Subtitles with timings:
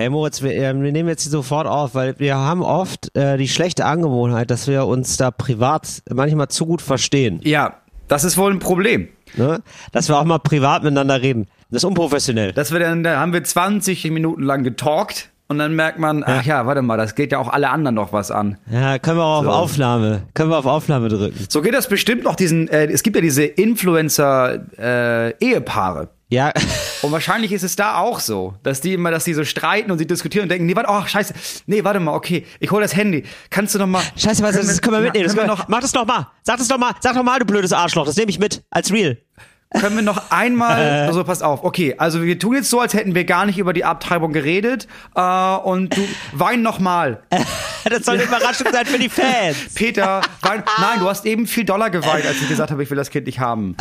[0.00, 3.36] Hey Moritz, wir, äh, wir nehmen jetzt hier sofort auf, weil wir haben oft äh,
[3.36, 7.38] die schlechte Angewohnheit, dass wir uns da privat manchmal zu gut verstehen.
[7.44, 7.74] Ja,
[8.08, 9.08] das ist wohl ein Problem.
[9.36, 9.60] Ne?
[9.92, 11.48] Dass wir auch mal privat miteinander reden.
[11.70, 12.54] Das ist unprofessionell.
[12.54, 16.46] Dass wir dann, da haben wir 20 Minuten lang getalkt und dann merkt man, ach
[16.46, 18.56] ja, warte mal, das geht ja auch alle anderen noch was an.
[18.72, 19.50] Ja, können wir auch So.
[19.50, 21.44] auf Aufnahme, können wir auf Aufnahme drücken.
[21.50, 26.08] So geht das bestimmt noch diesen, äh, es gibt ja diese Influencer-Ehepaare.
[26.30, 26.52] Ja,
[27.02, 29.98] Und wahrscheinlich ist es da auch so, dass die immer, dass die so streiten und
[29.98, 31.34] sie diskutieren und denken, nee, warte, oh, scheiße,
[31.66, 33.24] nee, warte mal, okay, ich hol das Handy.
[33.50, 34.02] Kannst du noch mal?
[34.16, 35.24] scheiße, was, das können wir mitnehmen.
[35.26, 36.28] Das können wir wir, mach das doch mal.
[36.42, 36.94] Sag das doch mal.
[37.00, 38.06] Sag doch mal, du blödes Arschloch.
[38.06, 38.62] Das nehme ich mit.
[38.70, 39.18] Als real.
[39.72, 43.14] Können wir noch einmal, also pass auf, okay, also wir tun jetzt so, als hätten
[43.14, 47.22] wir gar nicht über die Abtreibung geredet äh, und du wein noch mal.
[47.82, 49.56] Das soll eine Überraschung sein für die Fans.
[49.74, 52.96] Peter, wein, nein, du hast eben viel Dollar geweint, als ich gesagt habe, ich will
[52.98, 53.74] das Kind nicht haben.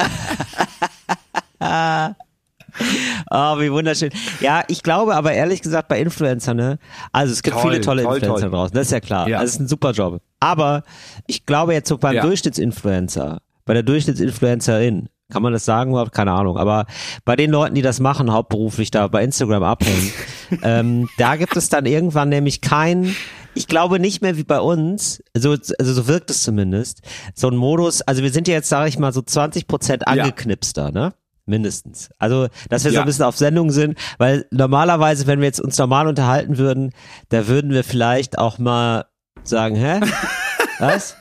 [3.31, 4.09] Oh, wie wunderschön.
[4.39, 6.79] Ja, ich glaube aber ehrlich gesagt bei Influencern, ne?
[7.11, 8.51] Also es gibt Toll, viele tolle toll, Influencer toll.
[8.51, 9.27] draußen, das ist ja klar.
[9.27, 9.37] Ja.
[9.39, 10.21] Also es ist ein super Job.
[10.39, 10.83] Aber
[11.27, 12.21] ich glaube jetzt so beim Ja.
[12.23, 16.11] Durchschnittsinfluencer, bei der Durchschnittsinfluencerin, kann man das sagen überhaupt?
[16.11, 16.57] Keine Ahnung.
[16.57, 16.85] Aber
[17.23, 20.11] bei den Leuten, die das machen, hauptberuflich da bei Instagram abhängen,
[20.63, 23.15] ähm, da gibt es dann irgendwann nämlich kein,
[23.53, 27.01] ich glaube nicht mehr wie bei uns, so, also so wirkt es zumindest,
[27.35, 30.91] so ein Modus, also wir sind ja jetzt, sage ich mal, so 20 Prozent angeknipster,
[30.91, 31.13] ne?
[31.49, 32.09] Mindestens.
[32.19, 33.01] Also, dass wir so Ja.
[33.01, 36.91] ein bisschen auf Sendung sind, weil normalerweise, wenn wir jetzt uns normal unterhalten würden,
[37.29, 39.05] da würden wir vielleicht auch mal
[39.43, 39.99] sagen, hä?
[40.79, 41.15] Was?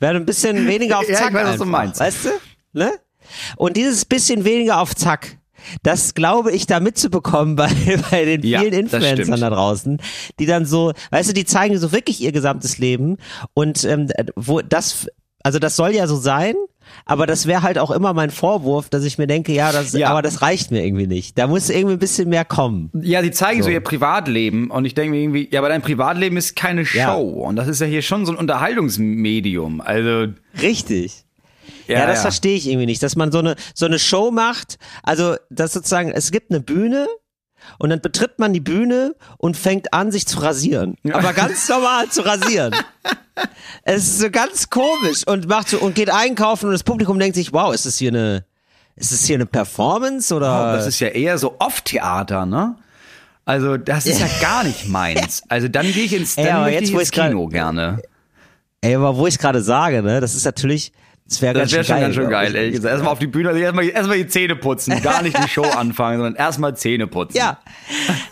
[0.00, 1.34] Wäre ein bisschen weniger auf Ja, ich Zack.
[1.34, 2.00] weiß, was du meinst.
[2.00, 2.28] Weißt du?
[2.72, 2.90] Ne?
[3.56, 5.38] Und dieses bisschen weniger auf Zack,
[5.82, 7.68] das glaube ich da mitzubekommen bei,
[8.10, 10.00] bei den Ja, vielen das Influencern da draußen,
[10.38, 13.16] die dann so, weißt du, die zeigen so wirklich ihr gesamtes Leben
[13.54, 15.08] und ähm, wo das,
[15.42, 16.54] also das soll ja so sein,
[17.04, 20.08] aber das wäre halt auch immer mein Vorwurf, dass ich mir denke, ja, das, Ja.
[20.10, 21.36] aber das reicht mir irgendwie nicht.
[21.38, 22.90] Da muss irgendwie ein bisschen mehr kommen.
[23.02, 23.70] Ja, sie zeigen so, So.
[23.72, 27.14] ihr Privatleben und ich denke mir irgendwie, ja, aber dein Privatleben ist keine Show Ja.
[27.16, 29.80] und das ist ja hier schon so ein Unterhaltungsmedium.
[29.80, 31.24] Also Richtig.
[31.86, 34.78] Ja, das verstehe ich irgendwie nicht, dass man so eine so eine Show macht.
[35.02, 37.06] Also, dass sozusagen es gibt eine Bühne
[37.78, 40.96] und dann betritt man die Bühne und fängt an, sich zu rasieren.
[41.12, 42.74] Aber ganz normal zu rasieren.
[43.84, 47.36] Es ist so ganz komisch und macht so und geht einkaufen und das Publikum denkt
[47.36, 48.44] sich, wow, ist das hier eine
[48.96, 52.74] ist das hier eine Performance oder Oh, das ist ja eher so Off-Theater, ne?
[53.44, 55.42] Also das ist ja gar nicht meins.
[55.48, 57.28] Also dann gehe ich ins, dann Ja, aber möchte jetzt, ich wo ins ich's grad-
[57.28, 58.02] Kino gerne.
[58.80, 60.92] Ey, aber wo ich gerade sage, ne, das ist natürlich
[61.28, 62.00] das wäre ganz schön schon geil.
[62.02, 62.54] ganz schön geil, ich.
[62.56, 62.92] ehrlich gesagt.
[62.92, 66.16] Erstmal auf die Bühne, also erstmal, erstmal die Zähne putzen, gar nicht die Show anfangen,
[66.18, 67.36] sondern erstmal Zähne putzen.
[67.36, 67.58] Ja,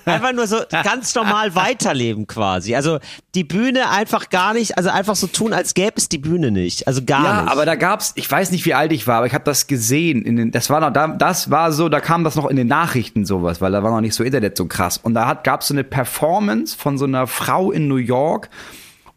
[0.06, 2.74] einfach nur so ganz normal weiterleben quasi.
[2.74, 2.98] Also
[3.34, 6.86] die Bühne einfach gar nicht, also einfach so tun, als gäbe es die Bühne nicht.
[6.86, 7.52] Also gar Ja, nicht.
[7.52, 10.22] aber da gab's, ich weiß nicht, wie alt ich war, aber ich habe das gesehen.
[10.22, 12.66] In den, das war noch, da, das war so, da kam das noch in den
[12.68, 14.96] Nachrichten sowas, weil da war noch nicht so Internet so krass.
[14.96, 18.48] Und da hat, gab's so eine Performance von so einer Frau in New York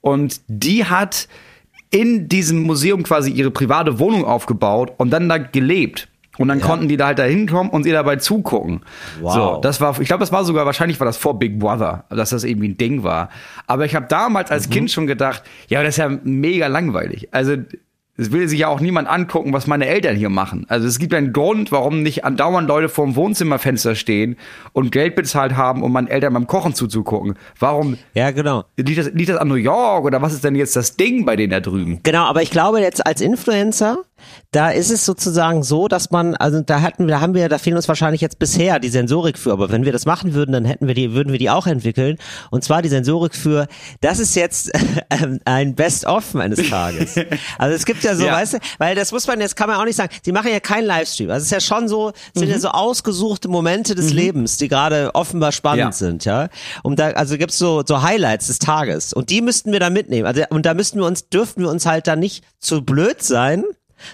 [0.02, 1.28] und die hat
[1.92, 6.08] in diesem Museum quasi ihre private Wohnung aufgebaut und dann da gelebt.
[6.38, 8.82] Und dann konnten die da halt da hinkommen und ihr dabei zugucken.
[9.20, 9.34] Wow.
[9.34, 12.30] So, das war, ich glaube, das war sogar, wahrscheinlich war das vor Big Brother, dass
[12.30, 13.28] das irgendwie ein Ding war.
[13.68, 17.28] Aber ich habe damals als Kind schon gedacht, ja, das ist ja mega langweilig.
[17.32, 17.58] Also,
[18.20, 20.66] es will sich ja auch niemand angucken, was meine Eltern hier machen.
[20.68, 24.36] Also es gibt einen Grund, warum nicht andauernd Leute vorm Wohnzimmerfenster stehen
[24.74, 27.36] und Geld bezahlt haben, um meinen Eltern beim Kochen zuzugucken.
[27.60, 28.66] Warum ja, genau.
[28.76, 31.38] liegt das, liegt das an New York oder was ist denn jetzt das Ding bei
[31.38, 32.02] denen da drüben?
[32.04, 34.00] Genau, aber ich glaube jetzt als Influencer,
[34.52, 37.58] da ist es sozusagen so, dass man, also da hatten wir, da haben wir, da
[37.58, 40.66] fehlen uns wahrscheinlich jetzt bisher die Sensorik für, aber wenn wir das machen würden, dann
[40.66, 42.18] hätten wir die, würden wir die auch entwickeln.
[42.52, 43.68] Und zwar die Sensorik für,
[44.02, 44.72] das ist jetzt
[45.10, 47.16] ähm, ein Best-of meines Tages.
[47.58, 48.34] Also es gibt ja so, Ja.
[48.34, 50.60] weißt du, weil das muss man, jetzt kann man auch nicht sagen, sie machen ja
[50.60, 51.30] keinen Livestream.
[51.30, 54.68] Also es ist ja schon so, es sind ja so ausgesuchte Momente des Lebens, die
[54.68, 55.92] gerade offenbar spannend Ja.
[55.92, 56.50] sind, ja.
[56.84, 59.14] Und da, also gibt's so, so Highlights des Tages.
[59.14, 60.26] Und die müssten wir da mitnehmen.
[60.28, 63.64] Also, und da müssten wir uns, dürften wir uns halt dann nicht zu blöd sein,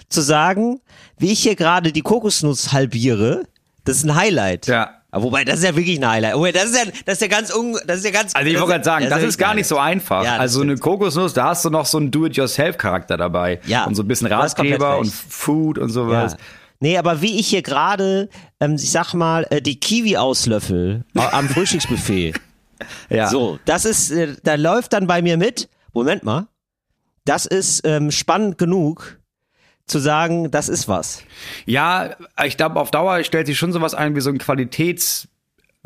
[0.08, 0.80] zu sagen,
[1.18, 3.44] wie ich hier gerade die Kokosnuss halbiere,
[3.84, 4.66] das ist ein Highlight.
[4.66, 4.90] Ja.
[5.12, 6.34] Wobei, das ist ja wirklich ein Highlight.
[6.34, 8.34] Wobei, das ist ja, das ist ja ganz un, das ist ja ganz.
[8.34, 10.24] Also ich das wollte gerade sagen, das ja ist gar wirklich nicht so einfach.
[10.24, 10.82] Ja, das also eine stimmt.
[10.82, 13.60] Kokosnuss, da hast du noch so einen Do-it-yourself-Charakter dabei.
[13.66, 15.10] Ja, Und so ein bisschen Ratgeber und.
[15.10, 16.32] Food und sowas.
[16.32, 16.38] Ja.
[16.80, 18.28] Nee, aber wie ich hier gerade,
[18.60, 22.34] ähm, ich sag mal, äh, die Kiwi auslöffel äh, am Frühstücksbuffet.
[23.08, 23.28] Ja.
[23.28, 26.46] So, das ist, äh, da läuft dann bei mir mit, Moment mal,
[27.24, 29.18] das ist ähm, spannend genug
[29.86, 31.22] zu sagen, das ist was.
[31.64, 35.32] Ja, ich glaube, auf Dauer stellt sich schon sowas ein wie so ein Qualitätsmerkmal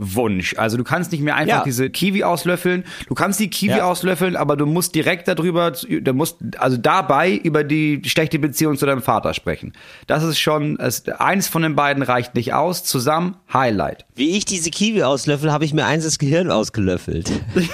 [0.02, 0.54] Wunsch.
[0.56, 1.62] Also du kannst nicht mehr einfach Ja.
[1.62, 2.84] diese Kiwi auslöffeln.
[3.06, 3.84] Du kannst die Kiwi Ja.
[3.84, 8.86] auslöffeln, aber du musst direkt darüber, du musst also dabei über die schlechte Beziehung zu
[8.86, 9.74] deinem Vater sprechen.
[10.06, 12.82] Das ist schon, es, eins von den beiden reicht nicht aus.
[12.82, 14.06] Zusammen Highlight.
[14.14, 17.30] Wie ich diese Kiwi auslöffel, habe ich mir eins das Gehirn ausgelöffelt.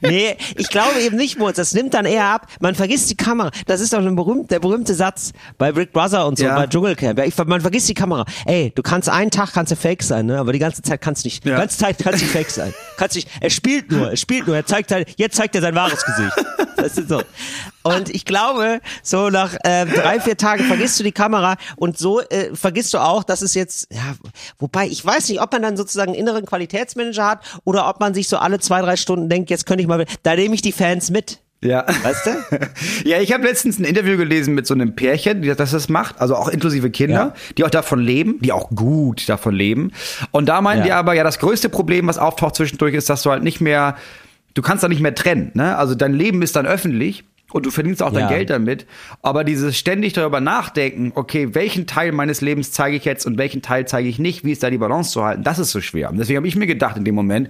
[0.00, 1.56] nee, ich glaube eben nicht, Moritz.
[1.56, 2.46] Das nimmt dann eher ab.
[2.60, 3.50] Man vergisst die Kamera.
[3.66, 6.56] Das ist doch ein berühmt, der berühmte Satz bei Brick Brother und so, Ja.
[6.56, 7.18] bei Dschungelcamp.
[7.18, 8.24] Ja, ich, man vergisst die Kamera.
[8.46, 10.38] Ey, du kannst einen Tag kannst du fake sein, ne?
[10.38, 11.44] aber die ganze Zeit kannst du nicht.
[11.44, 11.58] Die Ja.
[11.58, 12.72] ganze Zeit kannst du fake sein.
[12.98, 13.28] Kannst nicht.
[13.40, 14.56] Er spielt nur, er spielt nur.
[14.56, 16.34] Er zeigt halt, jetzt zeigt er sein wahres Gesicht.
[16.76, 17.20] Das ist so.
[17.82, 22.20] Und ich glaube, so nach äh, drei, vier Tagen vergisst du die Kamera und so
[22.20, 24.14] äh, vergisst du auch, dass es jetzt, ja,
[24.60, 28.14] wobei ich weiß nicht, ob man dann sozusagen einen inneren Qualitätsmanager hat oder ob man
[28.14, 30.70] sich so alle zwei, drei Stunden denkt, jetzt könnte ich mal, da nehme ich die
[30.70, 31.40] Fans mit.
[31.62, 31.84] Ja.
[32.02, 32.30] Weißt du?
[33.04, 36.36] Ja, ich habe letztens ein Interview gelesen mit so einem Pärchen, das das macht, also
[36.36, 37.34] auch inklusive Kinder, Ja.
[37.56, 39.92] die auch davon leben, die auch gut davon leben.
[40.30, 40.84] Und da meinen Ja.
[40.84, 43.96] die aber, ja, das größte Problem, was auftaucht zwischendurch, ist, dass du halt nicht mehr,
[44.54, 45.50] du kannst da nicht mehr trennen.
[45.54, 45.76] Ne?
[45.76, 47.24] Also dein Leben ist dann öffentlich.
[47.50, 48.28] Und du verdienst auch dein Ja.
[48.28, 48.84] Geld damit.
[49.22, 53.62] Aber dieses ständig darüber nachdenken, okay, welchen Teil meines Lebens zeige ich jetzt und welchen
[53.62, 56.10] Teil zeige ich nicht, wie ist da die Balance zu halten, das ist so schwer.
[56.10, 57.48] Und deswegen habe ich mir gedacht in dem Moment,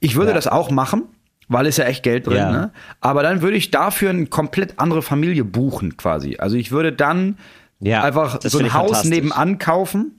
[0.00, 1.04] ich würde das auch machen,
[1.52, 2.50] weil es ja echt Geld drin, Ja.
[2.52, 2.72] ne?
[3.00, 6.36] Aber dann würde ich dafür eine komplett andere Familie buchen, quasi.
[6.38, 7.38] Also ich würde dann
[7.80, 10.18] Ja, einfach so ein Haus nebenan kaufen,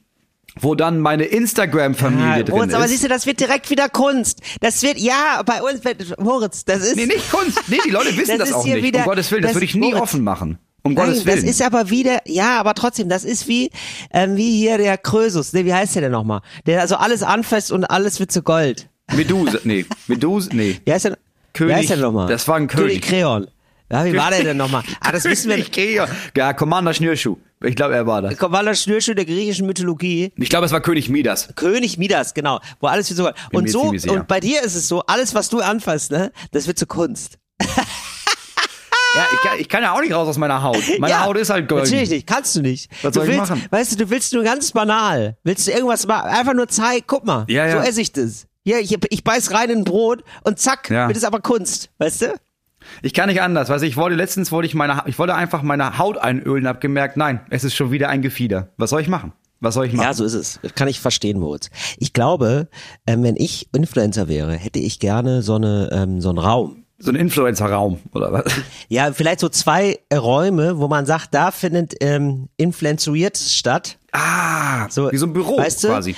[0.59, 2.91] wo dann meine Instagram-Familie Ja, drin Moritz, aber ist.
[2.91, 4.41] siehst du, das wird direkt wieder Kunst.
[4.62, 6.95] Das wird, ja, bei uns, wird- Moritz, das ist.
[6.95, 7.59] nee, nicht Kunst.
[7.69, 8.83] Nee, die Leute wissen Das das, ist auch nicht.
[8.83, 10.01] wieder- um Gottes Willen, das, das- würde ich nie Moritz.
[10.01, 10.59] offen machen.
[10.85, 11.38] Um Nein, Gottes Willen.
[11.41, 13.71] das ist aber wieder, ja, aber trotzdem, das ist wie,
[14.12, 16.41] ähm, wie hier der Krösus, ne, wie heißt der denn nochmal?
[16.65, 18.89] Der also alles anfasst und alles wird zu Gold.
[19.15, 20.81] Medusa, nee, Medusa, nee.
[20.83, 21.18] Wie heißt der,
[21.53, 22.27] König- wie heißt der nochmal?
[22.27, 22.88] das war ein König.
[22.88, 23.47] König Kreon.
[23.91, 24.81] Ja, wie war der denn nochmal?
[25.01, 25.57] Ah, das wissen wir.
[25.57, 26.07] Ich gehe.
[26.35, 27.38] Ja, Commander Schnürschuh.
[27.63, 28.38] Ich glaube, er war das.
[28.38, 30.33] Commander Schnürschuh der griechischen Mythologie.
[30.35, 31.50] Ich glaube, es war König Midas.
[31.55, 33.25] König Midas, genau, wo alles wird so.
[33.51, 36.65] Bin Und so, und bei dir ist es so, alles was du anfasst, ne, das
[36.65, 37.38] wird zu Kunst.
[39.15, 40.81] Ja, ich kann, ich kann ja auch nicht raus aus meiner Haut.
[40.97, 41.83] Meine Ja, Haut ist halt golden.
[41.85, 42.89] Natürlich nicht, kannst du nicht.
[43.03, 43.65] Was du soll ich willst, machen?
[43.69, 45.38] Weißt du, du willst nur ganz banal.
[45.44, 46.29] Willst du irgendwas machen?
[46.31, 47.73] Einfach nur zeigen, guck mal, Ja, ja.
[47.83, 48.47] so esse ich das.
[48.65, 51.07] Hier, ich, ich beiß rein in ein Brot und zack, Ja.
[51.07, 52.36] wird es aber Kunst, weißt du?
[53.01, 53.69] Ich kann nicht anders.
[53.69, 56.81] Weißt du, ich wollte letztens wollte ich meine, ich wollte einfach meine Haut einölen, hab
[56.81, 58.69] gemerkt, nein, es ist schon wieder ein Gefieder.
[58.77, 59.33] Was soll ich machen?
[59.62, 60.06] Was soll ich machen?
[60.06, 60.60] Ja, so ist es.
[60.62, 61.69] Das kann ich verstehen, Moritz.
[61.98, 62.68] Ich glaube,
[63.07, 66.83] ähm, wenn ich Influencer wäre, hätte ich gerne so eine ähm, so einen Raum.
[67.00, 68.45] So ein Influencer-Raum oder was?
[68.89, 73.98] Ja, vielleicht so zwei äh, Räume, wo man sagt, da findet ähm, Influenzuiertes statt.
[74.12, 75.88] Ah, So, wie so ein Büro weißt du?
[75.88, 76.16] quasi.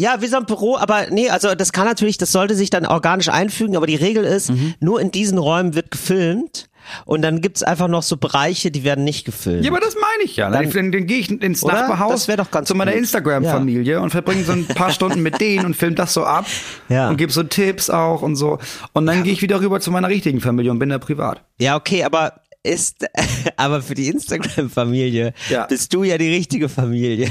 [0.00, 2.86] Ja, wie so ein Büro, aber nee, also das kann natürlich, das sollte sich dann
[2.86, 4.74] organisch einfügen, aber die Regel ist, Mhm.
[4.80, 6.68] nur in diesen Räumen wird gefilmt
[7.04, 9.64] und dann gibt's einfach noch so Bereiche, die werden nicht gefilmt.
[9.64, 10.48] Ja, aber das meine ich ja.
[10.50, 11.74] Dann, dann, dann gehe ich ins Oder?
[11.74, 12.92] Nachbarhaus Das wär doch ganz zu meiner.
[12.94, 16.46] Instagram-Familie und verbringe so ein paar Stunden mit denen und film das so ab
[16.88, 17.10] Ja.
[17.10, 18.58] und gebe so Tipps auch und so.
[18.94, 21.42] Und dann gehe ich wieder rüber zu meiner richtigen Familie und bin da privat.
[21.58, 23.06] Ja, okay, aber ist,
[23.56, 25.66] aber für die Instagram-Familie Ja.
[25.66, 27.30] bist du ja die richtige Familie.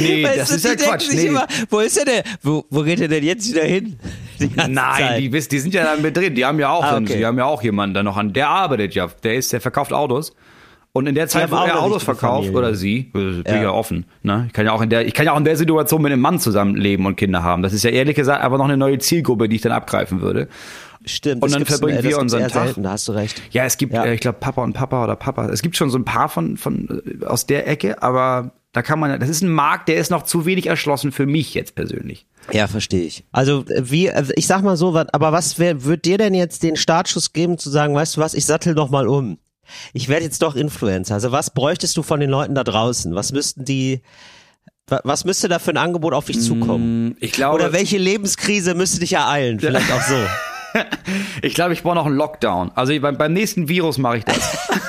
[0.00, 1.08] Nee, Weißt das du, ist ja Quatsch.
[1.12, 1.26] Nee.
[1.26, 2.22] Immer, wo ist er denn?
[2.42, 3.96] Wo, wo geht er denn jetzt wieder hin?
[4.68, 6.34] Nein, die, wissen- die sind ja da mit drin.
[6.34, 7.16] Die haben ja auch, Ah, okay.
[7.18, 8.32] die haben ja auch jemanden da noch an.
[8.32, 9.08] Der arbeitet ja.
[9.22, 10.32] Der ist, der verkauft Autos.
[10.92, 13.62] Und in der Zeit, wo er Autos verkauft oder sie, äh, bin Ja.
[13.62, 14.06] ja offen.
[14.22, 14.44] Ne?
[14.48, 16.22] Ich kann ja auch in der, ich kann ja auch in der Situation mit einem
[16.22, 17.62] Mann zusammenleben und Kinder haben.
[17.62, 20.48] Das ist ja ehrlich gesagt aber noch eine neue Zielgruppe, die ich dann abgreifen würde.
[21.04, 21.42] Stimmt.
[21.42, 22.64] Und dann verbringen wir unseren Tag.
[22.64, 23.40] Selten, da hast du recht.
[23.52, 24.04] Ja, es gibt, Ja.
[24.06, 25.48] Äh, ich glaube, Papa und Papa oder Papa.
[25.50, 29.00] Es gibt schon so ein paar von, von äh, aus der Ecke, aber da kann
[29.00, 32.26] man, das ist ein Markt, der ist noch zu wenig erschlossen für mich jetzt persönlich.
[32.52, 33.24] Ja, verstehe ich.
[33.32, 36.62] Also äh, wie, äh, ich sag mal so, aber was wär, wird dir denn jetzt
[36.62, 39.38] den Startschuss geben zu sagen, weißt du was, ich sattel noch mal um.
[39.94, 41.14] Ich werde jetzt doch Influencer.
[41.14, 43.16] Also was bräuchtest du von den Leuten da draußen?
[43.16, 44.00] Was müssten die,
[44.86, 47.16] wa- was müsste da für ein Angebot auf dich zukommen?
[47.18, 49.58] Ich glaube, Oder welche Lebenskrise müsste dich ereilen?
[49.58, 50.14] Vielleicht auch so.
[51.42, 52.70] ich glaube, ich brauche noch einen Lockdown.
[52.76, 54.56] Also beim, beim nächsten Virus mache ich das.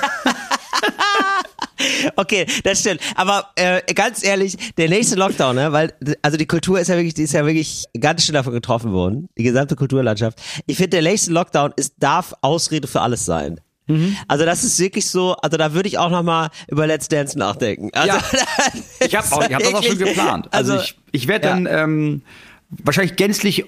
[2.16, 3.00] Okay, das stimmt.
[3.14, 5.92] Aber äh, ganz ehrlich, der nächste Lockdown, ne, weil
[6.22, 9.28] also die Kultur ist ja wirklich, die ist ja wirklich ganz schön davon getroffen worden,
[9.38, 10.40] die gesamte Kulturlandschaft.
[10.66, 13.60] Ich finde, der nächste Lockdown ist darf Ausrede für alles sein.
[14.28, 17.36] Also das ist wirklich so, also da würde ich auch noch mal über Let's Dance
[17.38, 17.90] nachdenken.
[17.92, 18.22] Also, Ja.
[19.06, 20.48] Ich habe hab das auch schon geplant.
[20.52, 22.22] Also, ich, ich werde dann ähm,
[22.68, 23.64] wahrscheinlich gänzlich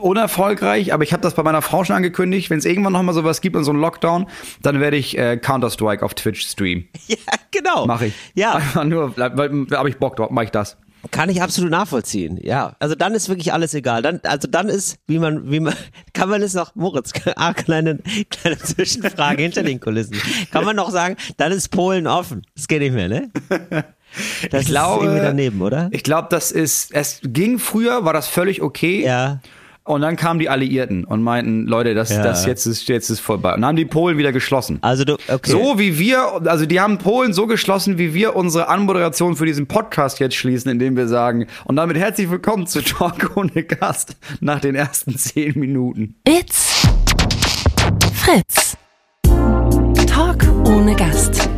[0.00, 2.50] unerfolgreich, aber ich habe das bei meiner Frau schon angekündigt.
[2.50, 4.26] Wenn es irgendwann noch mal sowas gibt und so einen Lockdown,
[4.62, 6.88] dann werde ich äh, Counter-Strike auf Twitch streamen.
[7.06, 7.16] ja,
[7.50, 7.86] genau.
[7.86, 8.14] Mache ich.
[8.34, 10.76] Ja, Einfach nur, habe ich Bock drauf, mache ich das.
[11.10, 12.38] kann ich absolut nachvollziehen.
[12.42, 14.02] Ja, also dann ist wirklich alles egal.
[14.02, 15.74] Dann, also dann ist, wie man, wie man,
[16.12, 17.98] kann man es noch, Moritz, ah, kleine,
[18.30, 20.16] kleine Zwischenfrage hinter den Kulissen.
[20.50, 22.42] Kann man noch sagen, dann ist Polen offen.
[22.54, 23.30] Das geht nicht mehr, ne?
[24.50, 25.88] Das ich glaube, ist irgendwie daneben, oder?
[25.92, 29.04] Ich glaube, das ist, es ging früher, war das völlig okay.
[29.04, 29.40] Ja.
[29.82, 32.22] Und dann kamen die Alliierten und meinten, Leute, das, Ja.
[32.22, 33.54] das jetzt ist, jetzt ist vorbei.
[33.54, 34.78] Und dann haben die Polen wieder geschlossen.
[34.82, 35.50] Also du, okay.
[35.50, 39.66] So wie wir, also die haben Polen so geschlossen, wie wir unsere Anmoderation für diesen
[39.66, 44.60] Podcast jetzt schließen, indem wir sagen, und damit herzlich willkommen zu Talk ohne Gast nach
[44.60, 46.14] den ersten zehn Minuten.
[46.28, 46.86] It's
[48.14, 48.76] Fritz.
[50.06, 51.49] Talk ohne Gast.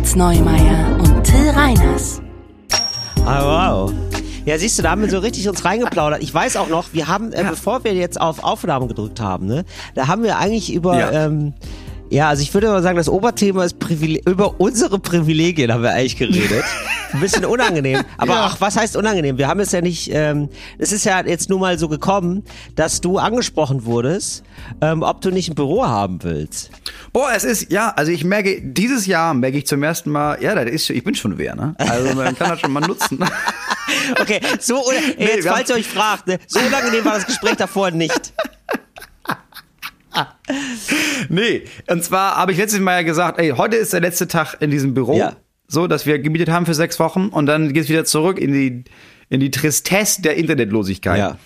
[0.00, 2.22] Moritz Neumeier und Till Reiners.
[3.26, 3.92] Ah, wow.
[4.46, 6.22] Ja, siehst du, da haben wir so richtig uns reingeplaudert.
[6.22, 9.66] Ich weiß auch noch, wir haben, äh, bevor wir jetzt auf Aufnahmen gedrückt haben, ne,
[9.94, 11.10] da haben wir eigentlich über, Ja.
[11.26, 11.52] ähm,
[12.10, 15.92] ja, also ich würde mal sagen, das Oberthema ist Privile über unsere Privilegien haben wir
[15.92, 16.64] eigentlich geredet.
[17.12, 18.02] Ein bisschen unangenehm.
[18.18, 18.46] Aber Ja.
[18.46, 19.36] ach, was heißt unangenehm?
[19.38, 20.48] Wir haben es ja nicht, ähm,
[20.78, 22.44] es ist ja jetzt nur mal so gekommen,
[22.76, 24.44] dass du angesprochen wurdest,
[24.80, 26.70] ähm, ob du nicht ein Büro haben willst.
[27.12, 30.54] Boah, es ist, ja, also ich merke, dieses Jahr merke ich zum ersten Mal, ja,
[30.54, 31.74] das ist, ich bin schon wer, ne?
[31.78, 33.18] Also man kann das schon mal nutzen.
[34.20, 37.90] Okay, so, oder, jetzt, falls ihr euch fragt, ne, so unangenehm war das Gespräch davor
[37.90, 38.32] nicht.
[41.28, 44.56] Nee, und zwar habe ich letztes Mal ja gesagt, ey, heute ist der letzte Tag
[44.60, 45.36] in diesem Büro, Ja.
[45.68, 48.84] so, dass wir gemietet haben für sechs Wochen und dann geht's wieder zurück in die,
[49.28, 51.18] in die Tristesse der Internetlosigkeit.
[51.18, 51.38] Ja.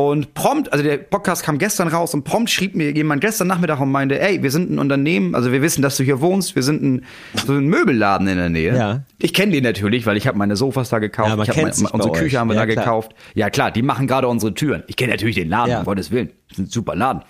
[0.00, 3.80] Und prompt, also der Podcast kam gestern raus und prompt schrieb mir jemand gestern Nachmittag
[3.80, 6.62] und meinte, ey, wir sind ein Unternehmen, also wir wissen, dass du hier wohnst, wir
[6.62, 7.04] sind ein,
[7.34, 8.74] so ein Möbelladen in der Nähe.
[8.74, 9.02] Ja.
[9.18, 11.90] Ich kenne den natürlich, weil ich habe meine Sofas da gekauft, Ja, ich sich bei
[11.90, 12.18] unsere euch.
[12.18, 12.84] Küche haben wir Ja, da klar.
[12.84, 13.14] gekauft.
[13.34, 14.84] Ja klar, die machen gerade unsere Türen.
[14.86, 15.78] Ich kenne natürlich den Laden, Ja.
[15.80, 16.30] um Gottes Willen.
[16.48, 17.22] Das ist ein super Laden.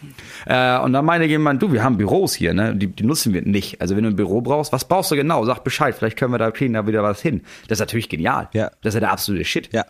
[0.46, 2.74] Äh, und dann meinte jemand, du, wir haben Büros hier, ne?
[2.76, 3.80] Die, die nutzen wir nicht.
[3.80, 5.44] Also wenn du ein Büro brauchst, was brauchst du genau?
[5.44, 7.42] Sag Bescheid, vielleicht können wir da kriegen da wieder was hin.
[7.68, 8.48] Das ist natürlich genial.
[8.54, 8.70] Ja.
[8.82, 9.70] Das ist ja der absolute Shit.
[9.72, 9.84] Ja.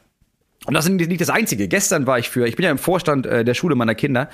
[0.71, 1.67] Und das ist nicht das Einzige.
[1.67, 4.29] Gestern war ich für, ich bin ja im Vorstand äh, der Schule meiner Kinder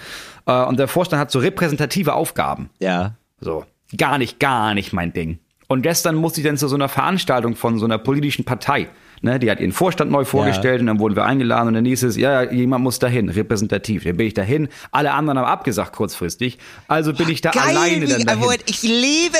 [0.44, 2.68] äh, und der Vorstand hat so repräsentative Aufgaben.
[2.78, 3.14] Ja.
[3.40, 3.64] So,
[3.96, 5.38] gar nicht, gar nicht mein Ding.
[5.66, 8.88] Und gestern musste ich dann zu so einer Veranstaltung von so einer politischen Partei.
[9.26, 12.04] Ne, die hat ihren Vorstand neu vorgestellt und dann wurden wir eingeladen und dann hieß
[12.04, 14.04] es, ja, ja, jemand muss dahin, repräsentativ.
[14.04, 14.68] Dann bin ich dahin.
[14.92, 16.58] Alle anderen haben abgesagt kurzfristig.
[16.86, 18.38] Also bin ich da alleine wie, dann dahin.
[18.38, 19.36] Moritz, ich liebe,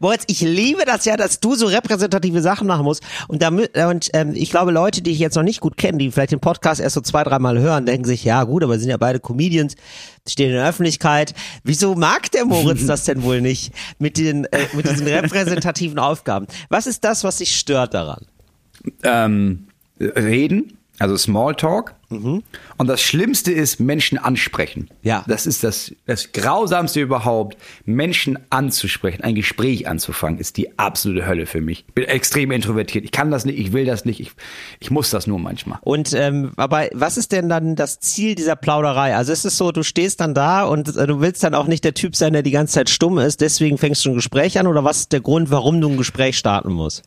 [0.00, 3.02] Moritz, ich liebe das ja, dass du so repräsentative Sachen machen musst.
[3.28, 6.10] Und damit, und ähm, ich glaube, Leute, die ich jetzt noch nicht gut kenne, die
[6.10, 8.88] vielleicht den Podcast erst so zwei, dreimal hören, denken sich, ja gut, aber wir sind
[8.88, 9.74] ja beide Comedians,
[10.26, 11.34] stehen in der Öffentlichkeit.
[11.64, 16.46] Wieso mag der Moritz das denn wohl nicht mit den, äh, mit diesen repräsentativen Aufgaben?
[16.70, 18.24] Was ist das, was dich stört daran?
[19.02, 19.68] Ähm,
[20.00, 21.94] reden, also Smalltalk.
[22.10, 24.90] Und das Schlimmste ist Menschen ansprechen.
[25.02, 25.24] Ja.
[25.26, 27.56] Das ist das, das Grausamste überhaupt.
[27.86, 31.84] Menschen anzusprechen, ein Gespräch anzufangen, ist die absolute Hölle für mich.
[31.88, 33.04] Ich bin extrem introvertiert.
[33.04, 34.32] Ich kann das nicht, ich will das nicht, ich,
[34.78, 35.78] ich muss das nur manchmal.
[35.82, 39.16] Und ähm, aber was ist denn dann das Ziel dieser Plauderei?
[39.16, 41.84] Also ist es so, du stehst dann da und äh, du willst dann auch nicht
[41.84, 44.66] der Typ sein, der die ganze Zeit stumm ist, deswegen fängst du ein Gespräch an
[44.66, 47.04] oder was ist der Grund, warum du ein Gespräch starten musst?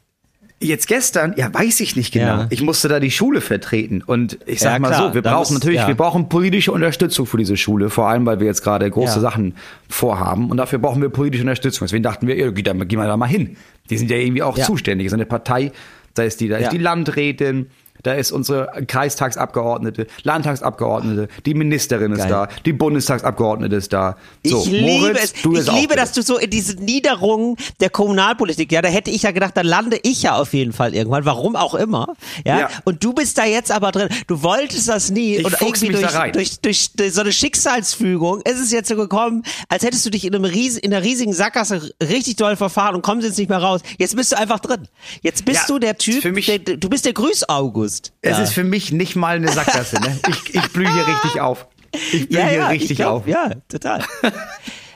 [0.62, 2.26] Jetzt gestern, ja, weiß ich nicht genau.
[2.26, 2.48] Ja.
[2.50, 5.38] Ich musste da die Schule vertreten und ich sag Ja, mal klar, so, wir brauchen
[5.40, 5.88] muss- natürlich, ja.
[5.88, 9.20] wir brauchen politische Unterstützung für diese Schule, vor allem weil wir jetzt gerade große.
[9.20, 9.56] Sachen
[9.90, 11.86] vorhaben und dafür brauchen wir politische Unterstützung.
[11.88, 13.58] Deswegen dachten wir, ja, geh da- gehen wir da mal hin.
[13.90, 15.06] Die sind ja irgendwie auch zuständig.
[15.08, 15.72] Das ist eine Partei,
[16.14, 17.68] da ist die, da ist die Landrätin,
[18.06, 22.30] da ist unsere Kreistagsabgeordnete, Landtagsabgeordnete, die Ministerin ist Geil.
[22.30, 24.18] da, die Bundestagsabgeordnete ist da.
[24.44, 25.42] So, ich liebe Moritz, es.
[25.42, 29.24] du ich liebe, dass du so in diese Niederung der Kommunalpolitik, ja, da hätte ich
[29.24, 32.08] ja gedacht, da lande ich ja auf jeden Fall irgendwann, warum auch immer,
[32.46, 32.60] ja.
[32.60, 32.70] Ja.
[32.84, 34.10] Und du bist da jetzt aber drin.
[34.28, 38.60] Du wolltest das nie Ich und irgendwie durch, durch, durch, durch so eine Schicksalsfügung ist
[38.60, 41.92] es jetzt so gekommen, als hättest du dich in einem riesen, in einer riesigen Sackgasse
[42.02, 43.82] richtig doll verfahren und kommst jetzt nicht mehr raus.
[43.98, 44.88] Jetzt bist du einfach drin.
[45.22, 47.95] Jetzt bist Ja, du der Typ, für mich- der, du bist der Grüß-August.
[48.22, 48.44] Es ja.
[48.44, 50.20] ist für mich nicht mal eine Sackgasse, ne?
[50.30, 51.68] Ich, ich blühe hier richtig auf.
[52.12, 53.28] Ich blühe ja, hier ja, richtig ich glaub, auf.
[53.28, 54.04] Ja, total.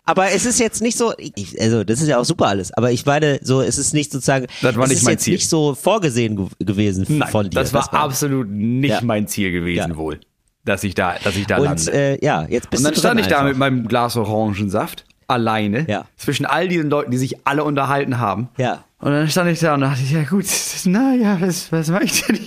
[0.06, 2.92] Aber es ist jetzt nicht so, ich, also das ist ja auch super alles, aber
[2.92, 5.34] ich meine, so es ist nicht sozusagen, Das war nicht mein jetzt Ziel.
[5.36, 7.52] nicht so vorgesehen ge gewesen Nein, von dir.
[7.60, 10.20] das war absolut nicht mein Ziel gewesen wohl,
[10.66, 11.92] dass ich da, dass ich da Und lande.
[11.94, 13.50] äh, ja, jetzt bist Und dann du stand ich da einfach.
[13.50, 16.06] mit meinem Glas Orangensaft alleine Ja.
[16.18, 18.50] zwischen all diesen Leuten, die sich alle unterhalten haben.
[18.58, 18.84] Ja.
[19.02, 20.46] Und dann stand ich da und dachte, ich, ja gut,
[20.86, 22.38] na ja, was, was mache ich denn?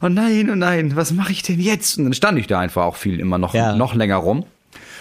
[0.00, 1.98] Oh nein, oh nein, was mache ich denn jetzt?
[1.98, 3.74] Und dann stand ich da einfach auch viel immer noch, Ja.
[3.74, 4.44] noch länger rum.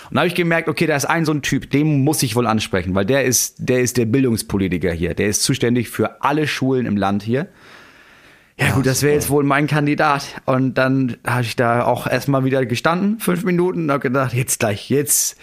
[0.09, 2.35] Und da habe ich gemerkt, okay, da ist ein so ein Typ, den muss ich
[2.35, 5.13] wohl ansprechen, weil der ist, der ist der Bildungspolitiker hier.
[5.13, 7.47] Der ist zuständig für alle Schulen im Land hier.
[8.59, 10.41] Ja gut, das wäre jetzt wohl mein Kandidat.
[10.45, 14.59] Und dann habe ich da auch erstmal wieder gestanden, fünf Minuten, und habe gedacht, jetzt
[14.59, 15.37] gleich, jetzt,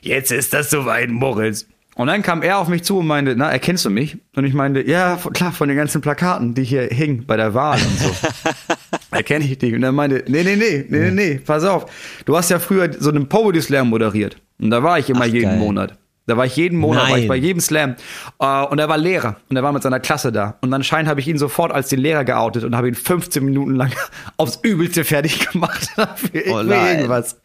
[0.00, 1.66] jetzt ist das soweit, Moritz.
[1.98, 4.18] Und dann kam er auf mich zu und meinte, na, erkennst du mich?
[4.36, 7.80] Und ich meinte, ja, klar, von den ganzen Plakaten, die hier hingen bei der Wahl
[7.80, 8.14] und so.
[9.10, 9.74] Erkenne ich dich.
[9.74, 11.86] Und er meinte, nee, nee, nee, nee, nee, nee, pass auf.
[12.24, 14.36] Du hast ja früher so einen Poetry Slam moderiert.
[14.60, 15.58] Und da war ich immer Ach, jeden geil.
[15.58, 15.98] Monat.
[16.28, 17.96] Da war ich jeden Monat, war ich bei jedem Slam.
[18.38, 20.56] Äh, und er war Lehrer und er war mit seiner Klasse da.
[20.60, 23.74] Und anscheinend habe ich ihn sofort als den Lehrer geoutet und habe ihn 15 Minuten
[23.74, 23.90] lang
[24.36, 27.40] aufs Übelste fertig gemacht für, Oh irgendwas.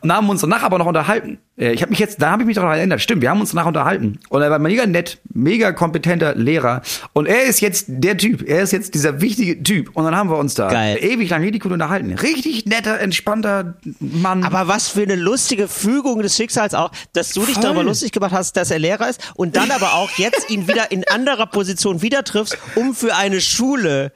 [0.00, 1.38] Und haben uns danach aber noch unterhalten.
[1.56, 3.02] Ich habe mich jetzt, da habe ich mich doch erinnert.
[3.02, 4.18] Stimmt, wir haben uns danach unterhalten.
[4.30, 6.80] Und er war mega nett, mega kompetenter Lehrer.
[7.12, 8.48] Und er ist jetzt der Typ.
[8.48, 9.90] Er ist jetzt dieser wichtige Typ.
[9.94, 10.96] Und dann haben wir uns da Geil.
[11.02, 12.14] ewig lang richtig gut unterhalten.
[12.14, 14.44] Richtig netter, entspannter Mann.
[14.44, 17.62] Aber was für eine lustige Fügung des Schicksals auch, dass du dich Voll.
[17.64, 20.90] darüber lustig gemacht hast, dass er Lehrer ist und dann aber auch jetzt ihn wieder
[20.90, 24.12] in anderer Position wieder triffst, um für eine Schule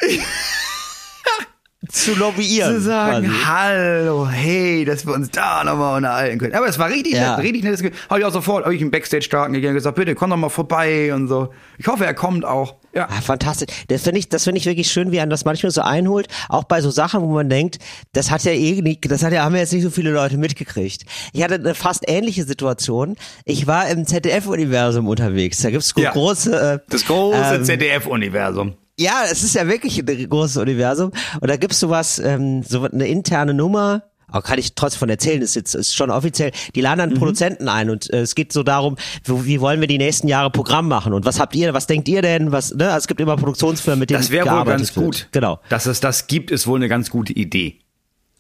[1.89, 2.75] zu lobbyieren.
[2.77, 3.45] zu sagen, quasi.
[3.45, 6.55] hallo, hey, dass wir uns da nochmal unterhalten können.
[6.55, 7.37] Aber es war richtig Ja.
[7.37, 9.79] nett, richtig nettes Ge- Habe ich auch sofort, habe ich im Backstage starten gegangen und
[9.79, 11.51] gesagt, bitte komm doch mal vorbei und so.
[11.79, 12.77] Ich hoffe, er kommt auch.
[12.95, 13.09] Ja.
[13.11, 13.67] Ah, fantastisch.
[13.89, 16.29] Das finde ich, das finde ich wirklich schön, wie einen das manchmal so einholt.
[16.49, 17.79] Auch bei so Sachen, wo man denkt,
[18.13, 20.37] das hat ja eh nicht, das hat ja, haben ja jetzt nicht so viele Leute
[20.39, 21.03] mitgekriegt.
[21.33, 23.17] Ich hatte eine fast ähnliche Situation.
[23.45, 25.61] Ich war im ZDF-Universum unterwegs.
[25.63, 26.13] Da gibt's Ja.
[26.13, 28.75] große, äh, Das große ähm, ZDF-Universum.
[28.99, 31.11] Ja, es ist ja wirklich ein großes Universum.
[31.41, 34.05] Und da gibt's sowas, ähm, so eine interne Nummer.
[34.27, 36.51] Aber kann ich trotzdem von erzählen, ist jetzt ist schon offiziell.
[36.75, 37.11] Die laden Mhm.
[37.11, 40.27] dann Produzenten ein und äh, es geht so darum, wie, wie wollen wir die nächsten
[40.29, 42.51] Jahre Programm machen und was habt ihr, was denkt ihr denn?
[42.51, 42.87] Was, ne?
[42.87, 45.05] Also es gibt immer Produktionsfirmen, mit denen Das wäre wohl ganz wird.
[45.05, 45.29] gut.
[45.31, 45.61] Genau.
[45.69, 47.79] Dass es das gibt, ist wohl eine ganz gute Idee.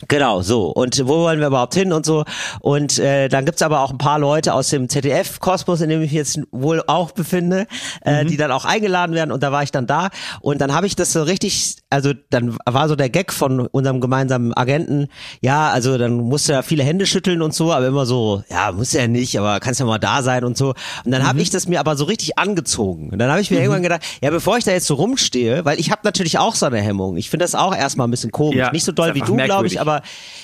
[0.08, 0.68] Genau, so.
[0.68, 2.24] Und wo wollen wir überhaupt hin und so.
[2.60, 6.04] Und äh, dann gibt's aber auch ein paar Leute aus dem ZDF-Kosmos, in dem ich
[6.04, 7.66] mich jetzt wohl auch befinde,
[8.02, 9.32] äh, die dann auch eingeladen werden.
[9.32, 10.10] Und da war ich dann da.
[10.40, 14.00] Und dann habe ich das so richtig, also dann war so der Gag von unserem
[14.00, 15.08] gemeinsamen Agenten,
[15.40, 18.92] ja, also dann musste er viele Hände schütteln und so, aber immer so, ja, muss
[18.92, 20.74] ja nicht, aber kannst ja mal da sein und so.
[21.04, 23.10] Und dann habe ich das mir aber so richtig angezogen.
[23.10, 25.80] Und dann habe ich mir irgendwann gedacht, ja, bevor ich da jetzt so rumstehe, weil
[25.80, 27.16] ich habe natürlich auch so eine Hemmung.
[27.16, 28.56] Ich finde das auch erstmal ein bisschen komisch.
[28.56, 29.93] Ja, nicht so doll wie du, glaube ich, aber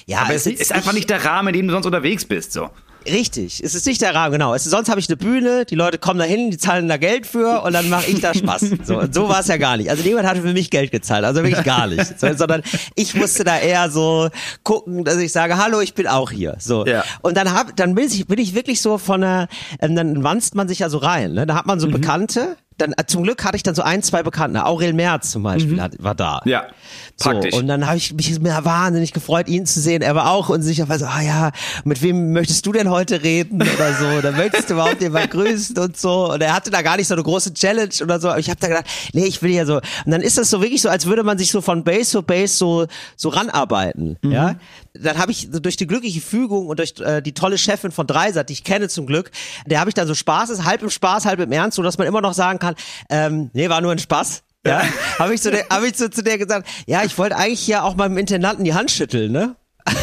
[0.07, 2.53] ja, Aber es jetzt ist einfach nicht der Rahmen, in dem du sonst unterwegs bist.
[2.53, 2.71] So.
[3.07, 4.55] Richtig, es ist nicht der Rahmen, genau.
[4.55, 6.99] Es ist, sonst habe ich eine Bühne, die Leute kommen da hin, die zahlen da
[6.99, 8.67] Geld für und dann mache ich da Spaß.
[8.85, 9.89] So, so war es ja gar nicht.
[9.89, 12.21] Also niemand hatte für mich Geld gezahlt, also wirklich gar nicht.
[12.21, 12.63] So, sondern
[12.97, 14.29] ich musste da eher so
[14.65, 16.57] gucken, dass ich sage, hallo, ich bin auch hier.
[16.59, 16.85] So.
[16.85, 17.03] Ja.
[17.23, 19.49] Und dann hab, dann bin ich, bin ich wirklich so von einer,
[19.81, 21.33] ähm, dann wanzt man sich ja so rein.
[21.33, 21.47] Ne?
[21.47, 21.93] Da hat man so Mhm.
[21.93, 22.57] Bekannte.
[22.81, 24.65] Dann, äh, zum Glück hatte ich dann so ein, zwei Bekannte.
[24.65, 26.41] Aurel Merz zum Beispiel hat, war da.
[26.45, 26.51] Mhm.
[26.51, 26.67] Ja,
[27.17, 27.55] So, praktisch.
[27.55, 30.03] und dann habe ich mich wahnsinnig gefreut, ihn zu sehen.
[30.03, 31.51] Er war auch unsicher, weil so, ah ja,
[31.85, 34.07] mit wem möchtest du denn heute reden oder so?
[34.19, 36.33] Oder möchtest du überhaupt jemanden grüßen und so?
[36.33, 38.29] Und er hatte da gar nicht so eine große Challenge oder so.
[38.31, 39.77] Aber ich habe da gedacht, nee, ich will ja so.
[39.77, 42.23] Und dann ist das so wirklich so, als würde man sich so von Base zu
[42.23, 44.33] Base so so ranarbeiten, Mhm.
[44.33, 44.55] ja?
[45.03, 48.07] Dann habe ich so durch die glückliche Fügung und durch äh, die tolle Chefin von
[48.07, 49.31] Dreisat, die ich kenne zum Glück,
[49.67, 51.99] der habe ich dann so Spaß, ist halb im Spaß, halb im Ernst, so dass
[51.99, 52.75] man immer noch sagen kann,
[53.09, 54.43] ähm, nee, war nur ein Spaß.
[54.67, 54.83] Ja,
[55.19, 57.83] habe ich, so der, hab ich so zu der gesagt, ja, ich wollte eigentlich ja
[57.83, 59.57] auch meinem Intendanten die Hand schütteln, ne?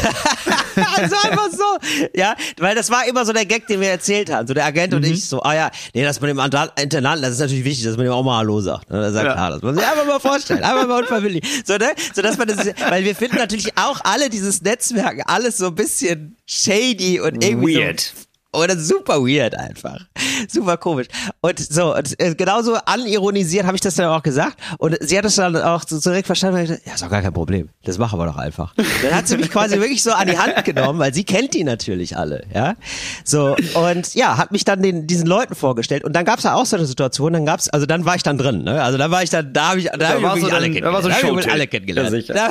[0.96, 4.46] also einfach so, ja, weil das war immer so der Gag, den wir erzählt haben,
[4.46, 7.40] so der Agent und ich so, ah ja, nee, das mit dem Intendanten, das ist
[7.40, 8.90] natürlich wichtig, dass man ihm auch mal Hallo sagt.
[8.90, 9.00] Ne?
[9.00, 9.32] Das ist ja Ja.
[9.34, 11.44] klar, das muss man sich einfach mal vorstellen, einfach mal unverbindlich.
[11.64, 11.90] So, ne?
[12.14, 15.74] so dass man das, weil wir finden natürlich auch alle dieses Netzwerk, alles so ein
[15.74, 18.00] bisschen shady und irgendwie Weird.
[18.00, 20.00] So, oder super weird einfach.
[20.48, 21.06] Super komisch.
[21.42, 24.56] Und so, und äh, genauso anironisiert habe ich das dann auch gesagt.
[24.78, 26.62] Und sie hat das dann auch so direkt verstanden.
[26.62, 27.68] Gesagt, ja, ist doch gar kein Problem.
[27.84, 28.74] Das machen wir doch einfach.
[28.76, 31.62] Dann hat sie mich quasi wirklich so an die Hand genommen, weil sie kennt die
[31.62, 32.74] natürlich alle, ja.
[33.22, 36.04] So, und ja, hat mich dann den, diesen Leuten vorgestellt.
[36.04, 38.38] Und dann gab's ja auch so eine Situation, dann gab's, also dann war ich dann
[38.38, 38.82] drin, ne?
[38.82, 41.04] Also dann war ich dann, da habe ich, da, hab ich wirklich alle da kennengelernt.
[41.04, 42.28] Da hab ich wirklich alle kennengelernt.
[42.28, 42.50] Ja.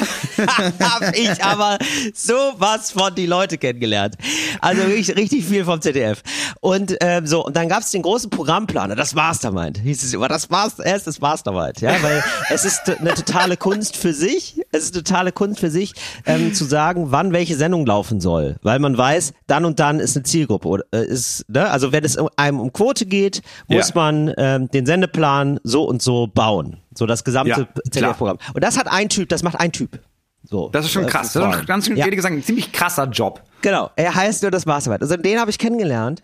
[0.77, 1.79] Da habe ich aber
[2.13, 4.15] sowas von die Leute kennengelernt.
[4.61, 6.21] Also richtig, richtig viel vom ZDF.
[6.61, 10.27] Und ähm, so, und dann gab's den großen Programmplaner, das Mastermind, hieß es immer.
[10.27, 14.61] Das Master, er ist das Mastermind, ja, weil es ist eine totale Kunst für sich,
[14.71, 15.93] es ist eine totale Kunst für sich,
[16.25, 18.57] ähm, zu sagen, wann welche Sendung laufen soll.
[18.61, 20.67] Weil man weiß, dann und dann ist eine Zielgruppe.
[20.67, 21.69] Oder, äh, ist, ne?
[21.69, 23.95] Also wenn es einem um Quote geht, muss Ja.
[23.95, 26.77] man ähm, den Sendeplan so und so bauen.
[26.95, 27.81] So das gesamte Ja.
[27.91, 28.37] ZDF-Programm.
[28.53, 29.99] Und das hat ein Typ, das macht ein Typ.
[30.43, 30.69] So.
[30.69, 31.33] Das ist schon krass.
[31.33, 31.95] Das ist schon ganz, Ja.
[31.95, 32.07] ja.
[32.07, 33.41] gesagt, ein ziemlich krasser Job.
[33.61, 35.01] Genau, er heißt nur das Mastermind.
[35.01, 36.23] Also den habe ich kennengelernt.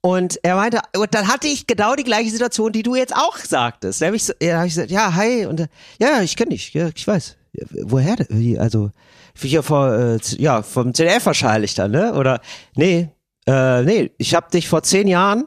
[0.00, 3.36] Und er meinte, und dann hatte ich genau die gleiche Situation, die du jetzt auch
[3.38, 4.00] sagtest.
[4.00, 5.66] Da habe ich, so, ja, hab ich gesagt, ja, hi, und
[5.98, 7.36] ja, ich kenne dich, ja, ich weiß.
[7.82, 8.16] Woher?
[8.28, 8.90] Wie, Also,
[9.34, 12.14] hier vor, äh, ja, vom ZDF wahrscheinlich dann, ne?
[12.14, 12.40] Oder,
[12.76, 13.08] nee,
[13.48, 15.44] äh, nee, ich habe dich vor zehn Jahren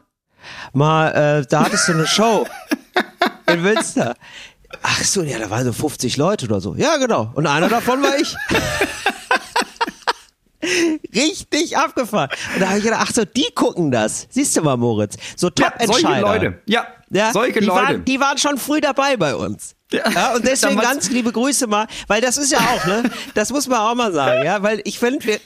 [0.73, 2.45] mal, äh, da hattest du eine Show
[3.47, 4.15] in Münster.
[4.81, 6.75] Ach so, ja, da waren so 50 Leute oder so.
[6.75, 7.31] Ja, genau.
[7.33, 8.35] Und einer davon war ich.
[11.15, 12.29] Richtig abgefahren.
[12.53, 14.27] Und da habe ich gedacht, ach so, die gucken das.
[14.29, 15.15] Siehst du mal, Moritz.
[15.35, 16.01] So Ja, Top-Entscheider.
[16.01, 16.61] solche Leute.
[16.65, 17.81] Ja, Ja, solche die Leute.
[17.81, 19.75] Waren, die waren schon früh dabei bei uns.
[19.91, 23.03] Ja, und deswegen Damals- ganz liebe Grüße mal, weil das ist ja auch, ne?
[23.33, 25.39] Das muss man auch mal sagen, ja, weil ich finde, wir,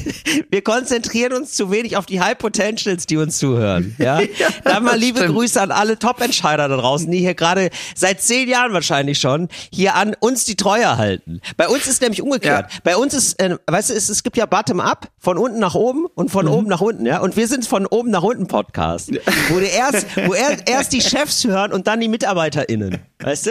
[0.50, 4.20] wir konzentrieren uns zu wenig auf die High Potentials, die uns zuhören, ja.
[4.64, 5.34] Dann mal liebe stimmt.
[5.34, 9.94] Grüße an alle Top-Entscheider da draußen, die hier gerade seit zehn Jahren wahrscheinlich schon hier
[9.94, 11.40] an uns die Treue halten.
[11.56, 12.70] Bei uns ist nämlich umgekehrt.
[12.72, 12.78] Ja.
[12.84, 16.06] Bei uns ist, äh, weißt du, es, es gibt ja Bottom-up, von unten nach oben
[16.14, 16.30] und Mhm.
[16.30, 17.20] von oben nach unten, ja.
[17.20, 19.10] Und wir sind von oben nach unten Podcast,
[19.50, 23.50] wo du erst, wo er, erst die Chefs hören und dann die MitarbeiterInnen, weißt du?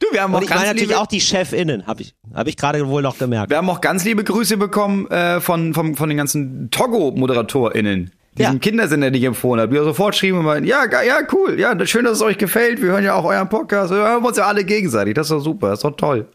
[0.00, 2.14] Du, wir haben Und auch ich meine ganz natürlich liebe, auch die ChefInnen, habe ich,
[2.32, 3.50] hab ich gerade wohl noch gemerkt.
[3.50, 8.10] wir haben auch ganz liebe Grüße bekommen äh, von, von, von den ganzen Togo-ModeratorInnen.
[8.36, 8.58] Diesen Ja.
[8.58, 12.04] Kindersender, den ich empfohlen habe, die sofort schrieben und meinten, ja, ja, cool, ja, schön,
[12.04, 14.64] dass es euch gefällt, wir hören ja auch euren Podcast, wir hören uns ja alle
[14.64, 16.26] gegenseitig, das ist doch super, das ist doch toll.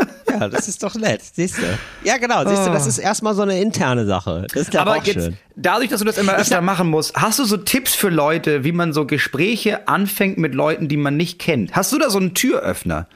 [0.30, 1.62] Ja, das ist doch nett, siehst du.
[2.04, 4.46] Ja, genau, siehst du, das ist erstmal so eine interne Sache.
[4.54, 5.36] Das ist Aber auch jetzt, schön.
[5.56, 8.72] dadurch, dass du das immer öfter machen musst, hast du so Tipps für Leute, wie
[8.72, 11.74] man so Gespräche anfängt mit Leuten, die man nicht kennt?
[11.74, 13.06] Hast du da so einen Türöffner?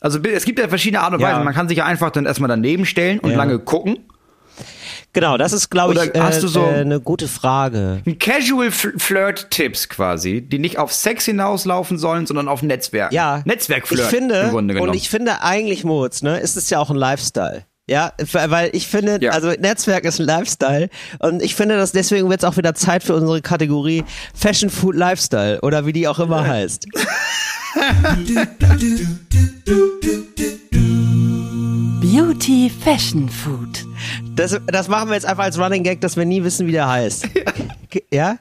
[0.00, 1.28] Also es gibt ja verschiedene Art und Ja.
[1.32, 1.44] Weisen.
[1.44, 3.36] Man kann sich ja einfach dann erstmal daneben stellen und Ja.
[3.36, 3.98] lange gucken.
[5.16, 8.02] Genau, das ist, glaube ich, Oder hast äh, du so- äh, eine gute Frage.
[8.20, 13.12] Casual Fl- Flirt-Tipps quasi, die nicht auf Sex hinauslaufen sollen, sondern auf Netzwerk.
[13.14, 14.90] Ja, Netzwerkflirt ich finde, im Grunde genommen.
[14.90, 17.64] Und ich finde eigentlich, Moritz, ne, ist es ja auch ein Lifestyle.
[17.88, 19.30] Ja, weil ich finde, Ja.
[19.30, 23.02] also Netzwerk ist ein Lifestyle und ich finde, dass deswegen wird es auch wieder Zeit
[23.02, 26.86] für unsere Kategorie Fashion Food Lifestyle oder wie die auch immer heißt.
[32.00, 33.84] Beauty Fashion Food.
[34.34, 36.88] Das, das machen wir jetzt einfach als Running Gag, dass wir nie wissen, wie der
[36.88, 37.28] heißt.
[38.12, 38.38] Ja?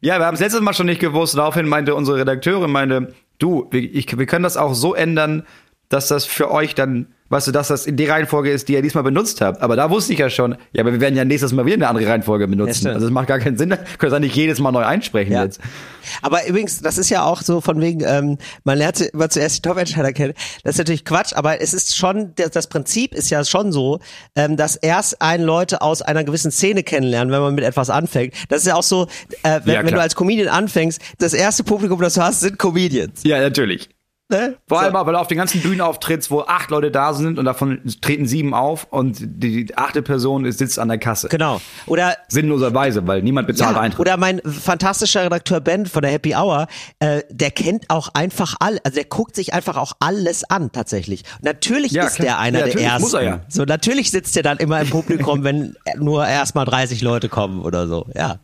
[0.00, 1.36] ja, wir haben es letztes Mal schon nicht gewusst.
[1.36, 5.44] Daraufhin meinte unsere Redakteurin, meinte, du, wir, ich, wir können das auch so ändern,
[5.88, 8.82] dass das für euch dann, weißt du, dass das in die Reihenfolge ist, die ihr
[8.82, 9.62] diesmal benutzt habt.
[9.62, 11.88] Aber da wusste ich ja schon, ja, aber wir werden ja nächstes Mal wieder eine
[11.88, 12.74] andere Reihenfolge benutzen.
[12.74, 12.94] stimmt.
[12.94, 15.44] also es macht gar keinen Sinn, können das nicht jedes Mal neu einsprechen Ja.
[15.44, 15.60] jetzt.
[16.20, 19.62] Aber übrigens, das ist ja auch so von wegen, ähm, man lernt immer zuerst die
[19.62, 20.34] Top-Entscheider kennen.
[20.62, 24.00] Das ist natürlich Quatsch, aber es ist schon, das, Prinzip ist ja schon so,
[24.36, 28.34] ähm, dass erst ein Leute aus einer gewissen Szene kennenlernen, wenn man mit etwas anfängt.
[28.48, 29.06] Das ist ja auch so,
[29.42, 32.58] äh, wenn, Ja, wenn du als Comedian anfängst, das erste Publikum, das du hast, sind
[32.58, 33.20] Comedians.
[33.24, 33.88] Ja, natürlich.
[34.32, 34.56] Ne?
[34.66, 34.98] Vor allem so.
[34.98, 37.82] auch, weil du auf den ganzen Bühnen auftrittst, wo acht Leute da sind und davon
[38.00, 41.28] treten sieben auf und die, die achte Person ist- sitzt an der Kasse.
[41.28, 41.60] Genau.
[41.86, 44.00] Oder Sinnloserweise, weil niemand bezahlt Ja, Eintritt.
[44.00, 46.66] oder mein fantastischer Redakteur Ben von der Happy Hour,
[46.98, 51.24] äh, der kennt auch einfach all, also der guckt sich einfach auch alles an tatsächlich.
[51.42, 52.26] Natürlich Ja, ist klar.
[52.26, 53.02] der einer Ja, der ersten.
[53.02, 53.40] muss er ja.
[53.48, 57.86] So natürlich sitzt er dann immer im Publikum, wenn nur erstmal 30 Leute kommen oder
[57.86, 58.06] so.
[58.14, 58.38] Ja.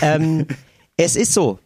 [0.00, 0.46] Ähm,
[0.96, 1.58] es ist so.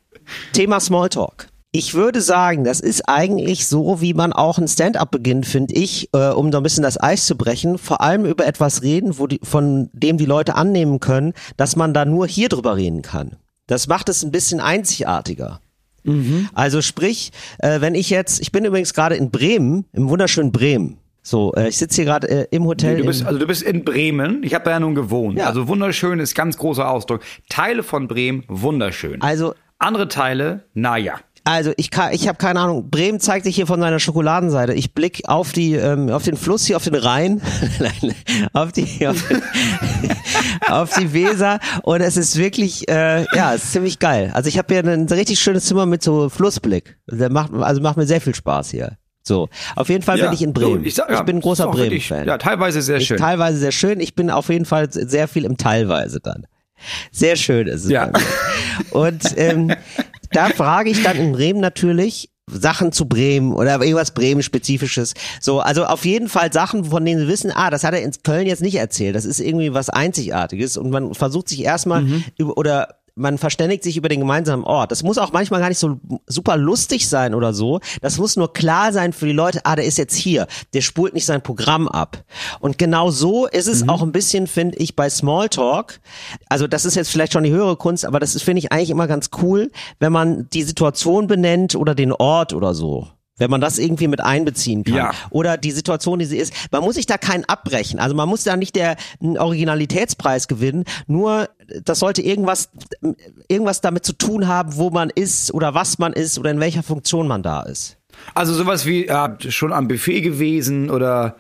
[0.53, 1.47] Thema Smalltalk.
[1.77, 6.09] Ich würde sagen, das ist eigentlich so, wie man auch ein Stand-up beginnt, finde ich,
[6.15, 7.77] äh, um so ein bisschen das Eis zu brechen.
[7.77, 11.93] Vor allem über etwas reden, wo die, von dem die Leute annehmen können, dass man
[11.93, 13.37] da nur hier drüber reden kann.
[13.67, 15.61] Das macht es ein bisschen einzigartiger.
[16.55, 20.97] Also sprich, äh, wenn ich jetzt, ich bin übrigens gerade in Bremen, im wunderschönen Bremen.
[21.21, 22.97] So, äh, ich sitze hier gerade äh, im Hotel.
[22.99, 24.43] Du bist, in, also du bist in Bremen.
[24.45, 25.37] Ich habe da ja nun gewohnt.
[25.37, 25.49] Ja.
[25.49, 27.21] Also wunderschön ist ganz großer Ausdruck.
[27.51, 29.21] Teile von Bremen wunderschön.
[29.21, 31.21] also Andere Teile, naja.
[31.47, 32.91] Also ich kann, ich habe keine Ahnung.
[32.91, 34.75] Bremen zeigt sich hier von seiner Schokoladenseite.
[34.75, 37.41] Ich blick auf die, ähm, auf den Fluss hier, auf den Rhein,
[37.79, 38.15] Nein,
[38.53, 39.41] auf die, auf, den,
[40.69, 44.33] auf die Weser und es ist wirklich, äh, ja, es ist ziemlich geil.
[44.35, 46.99] Also ich habe hier ein richtig schönes Zimmer mit so Flussblick.
[47.09, 48.99] Der macht, also macht mir sehr viel Spaß hier.
[49.23, 50.85] So, auf jeden Fall bin ich in Bremen.
[50.85, 52.27] Ich, sag- ja, bin ein großer Bremen-Fan.
[52.27, 53.19] Ja, teilweise sehr Ich schön.
[53.19, 54.01] Teilweise sehr schön.
[54.01, 56.47] Ich bin auf jeden Fall sehr viel im Teilweise dann.
[57.11, 57.91] Sehr schön ist es.
[57.91, 58.11] Ja.
[58.91, 59.73] Und ähm,
[60.37, 65.15] da frage ich dann in Bremen natürlich Sachen zu Bremen oder irgendwas Bremen-spezifisches.
[65.41, 68.13] So, also auf jeden Fall Sachen, von denen sie wissen, ah, das hat er in
[68.23, 69.17] Köln jetzt nicht erzählt.
[69.17, 72.25] Das ist irgendwie was Einzigartiges und man versucht sich erstmal Mhm.
[72.39, 74.93] über oder man verständigt sich über den gemeinsamen Ort.
[74.93, 77.81] Das muss auch manchmal gar nicht so super lustig sein oder so.
[78.03, 80.47] Das muss nur klar sein für die Leute, ah, der ist jetzt hier.
[80.75, 82.25] Der spult nicht sein Programm ab.
[82.61, 86.01] Und genau so ist es auch ein bisschen, finde ich, bei Smalltalk.
[86.51, 88.91] Also das ist jetzt vielleicht schon die höhere Kunst, aber das ist, finde ich, eigentlich
[88.91, 93.09] immer ganz cool, wenn man die Situation benennt oder den Ort oder so.
[93.39, 94.95] Wenn man das irgendwie mit einbeziehen kann.
[94.95, 95.11] Ja.
[95.31, 96.55] Oder die Situation, die sie ist.
[96.71, 98.01] Man muss sich da keinen abbrechen.
[98.01, 100.85] Also man muss da nicht der Originalitätspreis gewinnen.
[101.07, 101.49] Nur
[101.83, 102.71] das sollte irgendwas,
[103.49, 106.83] irgendwas damit zu tun haben, wo man ist oder was man ist oder in welcher
[106.83, 107.99] Funktion man da ist.
[108.35, 111.37] Also sowas wie ja, schon am Buffet gewesen oder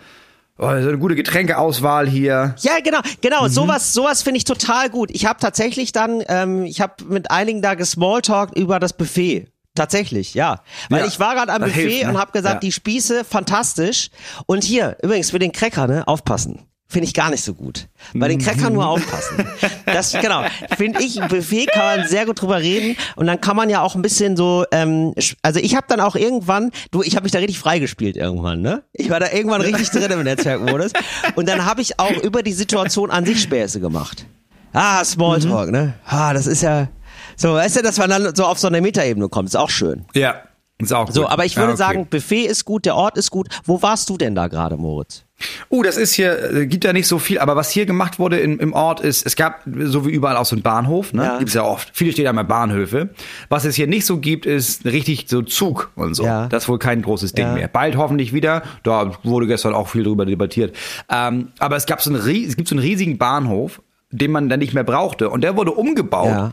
[0.58, 2.54] oh, so eine gute Getränkeauswahl hier.
[2.58, 3.48] Ja, genau, genau.
[3.48, 5.10] Sowas, sowas finde ich total gut.
[5.12, 9.48] Ich habe tatsächlich dann, ähm, ich habe mit einigen da gesmalltalkt über das Buffet.
[9.76, 10.62] Tatsächlich, ja.
[10.90, 12.08] Weil Ja, ich war gerade am Buffet hilft, ne?
[12.10, 12.60] und habe gesagt, Ja.
[12.60, 14.08] die Spieße, fantastisch.
[14.46, 16.62] Und hier, übrigens für den Cracker, ne, aufpassen.
[16.88, 17.88] Finde ich gar nicht so gut.
[18.14, 19.44] Bei den Crackern nur aufpassen.
[19.86, 20.42] Das, genau,
[20.76, 23.80] finde ich, ein Buffet kann man sehr gut drüber reden und dann kann man ja
[23.82, 27.32] auch ein bisschen so, ähm, also ich habe dann auch irgendwann, du, ich habe mich
[27.32, 28.82] da richtig freigespielt irgendwann, ne?
[28.92, 30.92] Ich war da irgendwann richtig drin im Netzwerkmodus
[31.36, 34.26] und dann habe ich auch über die Situation an sich Späße gemacht.
[34.72, 35.94] Ah, Smalltalk, ne?
[36.06, 36.88] Ah, das ist ja,
[37.36, 40.04] so, weißt du, dass man dann so auf so eine Metaebene kommt, ist auch schön.
[40.14, 40.36] Ja,
[40.78, 41.30] ist auch So, gut.
[41.30, 41.78] aber ich Ja, würde okay.
[41.78, 43.48] sagen, Buffet ist gut, der Ort ist gut.
[43.64, 45.22] Wo warst du denn da gerade, Moritz?
[45.70, 48.38] Uh, das ist hier, äh, gibt ja nicht so viel, aber was hier gemacht wurde
[48.38, 51.24] in, im Ort ist, es gab so wie überall auch so einen Bahnhof, ne?
[51.24, 51.38] Ja.
[51.38, 51.90] Gibt's ja oft.
[51.92, 53.10] Viele stehen einmal Bahnhöfe.
[53.50, 56.24] Was es hier nicht so gibt, ist richtig so Zug und so.
[56.24, 56.46] Ja.
[56.48, 57.52] Das ist wohl kein großes Ding Ja.
[57.52, 57.68] mehr.
[57.68, 58.62] Bald hoffentlich wieder.
[58.82, 60.74] Da wurde gestern auch viel drüber debattiert.
[61.10, 64.60] Ähm, aber es gab so einen, es gibt so einen riesigen Bahnhof, den man dann
[64.60, 65.28] nicht mehr brauchte.
[65.28, 66.52] Und der wurde umgebaut Ja.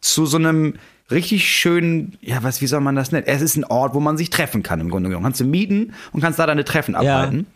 [0.00, 0.74] Zu so einem
[1.10, 3.26] richtig schönen, ja, was, wie soll man das nennen?
[3.26, 5.24] Es ist ein Ort, wo man sich treffen kann im Grunde genommen.
[5.24, 7.46] Kannst du mieten und kannst da deine Treffen abhalten.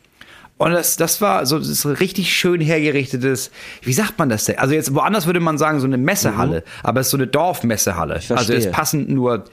[0.57, 3.50] Und das, das war so das ist ein richtig schön hergerichtetes,
[3.83, 4.59] wie sagt man das denn?
[4.59, 8.20] Also jetzt woanders würde man sagen, so eine Messehalle, aber es ist so eine Dorfmessehalle.
[8.30, 9.44] Also es passen nur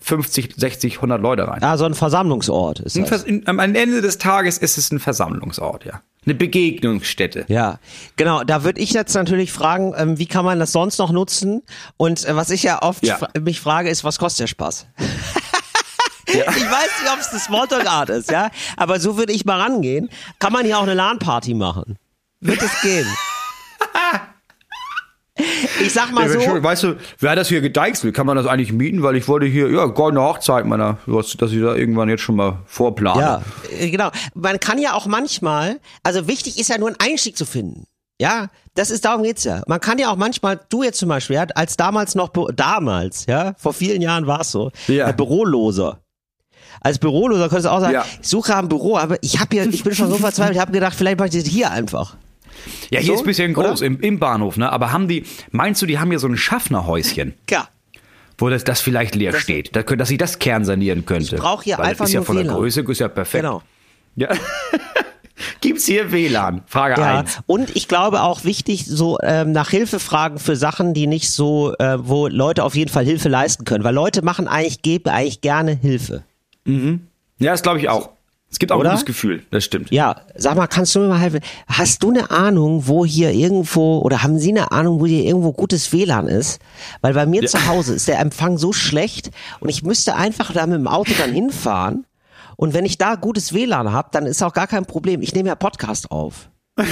[0.00, 1.62] 50, 60, 100 Leute rein.
[1.62, 3.24] Ah, so ein Versammlungsort ist das.
[3.24, 6.00] In- Am Ende des Tages ist es ein Versammlungsort, ja.
[6.24, 7.46] Eine Begegnungsstätte.
[7.48, 7.78] Ja,
[8.16, 8.44] genau.
[8.44, 11.62] Da würde ich jetzt natürlich fragen, ähm, wie kann man das sonst noch nutzen?
[11.96, 13.16] Und äh, was ich ja oft Ja.
[13.16, 14.86] fra mich frage, ist, was kostet der Spaß?
[16.26, 20.08] Ich weiß nicht, ob es eine Smalltalk-Art ist, ja, aber so würde ich mal rangehen.
[20.38, 21.96] Kann man hier auch eine LAN-Party machen?
[22.38, 23.06] Wird es gehen?
[25.80, 28.72] Ich sag mal so, schon, weißt du, wer das hier gedeichselt, kann man das eigentlich
[28.72, 29.02] mieten?
[29.02, 32.36] Weil ich wollte hier, ja, goldene Hochzeit meiner, was, dass ich da irgendwann jetzt schon
[32.36, 33.20] mal vorplane.
[33.20, 33.42] Ja,
[33.78, 34.10] äh, genau.
[34.34, 37.84] Man kann ja auch manchmal, also wichtig ist ja nur einen Einstieg zu finden.
[38.20, 39.62] Ja, das ist, darum geht's ja.
[39.66, 43.54] Man kann ja auch manchmal, du jetzt zum Beispiel, ja, als damals noch, damals, ja,
[43.56, 45.10] vor vielen Jahren war es so, Ja.
[45.12, 46.00] Büroloser.
[46.82, 48.04] Als Büroloser könntest du auch sagen, Ja.
[48.20, 50.72] ich suche ein Büro, aber ich habe hier, ich bin schon so verzweifelt, ich habe
[50.72, 52.16] gedacht, vielleicht mache ich das hier einfach.
[52.90, 54.70] Ja, hier So, ist ein bisschen groß, im, im Bahnhof, ne?
[54.70, 57.68] Aber haben die, meinst du, die haben hier so ein Schaffnerhäuschen, Ja.
[58.38, 61.36] wo das, das vielleicht leer steht, da, dass ich das kernsanieren könnte?
[61.36, 62.56] Ich brauch hier Weil einfach das ist ja nur von der WLAN.
[62.56, 63.42] Größe, ist ja perfekt.
[63.44, 63.62] Genau.
[64.16, 64.28] Ja.
[65.62, 66.62] Gibt's hier WLAN?
[66.66, 67.38] Frage Ja, eins.
[67.46, 71.74] und ich glaube auch wichtig, so ähm, nach Hilfe fragen für Sachen, die nicht so,
[71.78, 75.40] äh, wo Leute auf jeden Fall Hilfe leisten können, weil Leute machen eigentlich, geben eigentlich
[75.40, 76.24] gerne Hilfe.
[76.66, 78.10] Ja, das glaube ich auch.
[78.50, 78.90] Es gibt auch Oder?
[78.90, 79.92] ein gutes Gefühl, das stimmt.
[79.92, 81.40] Ja, sag mal, kannst du mir mal helfen?
[81.68, 85.52] Hast du eine Ahnung, wo hier irgendwo, oder haben Sie eine Ahnung, wo hier irgendwo
[85.52, 86.60] gutes WLAN ist?
[87.00, 90.66] Weil bei mir zu Hause ist der Empfang so schlecht und ich müsste einfach da
[90.66, 92.06] mit dem Auto dann hinfahren.
[92.56, 95.22] Und wenn ich da gutes WLAN habe, dann ist auch gar kein Problem.
[95.22, 96.50] Ich nehme ja Podcast auf.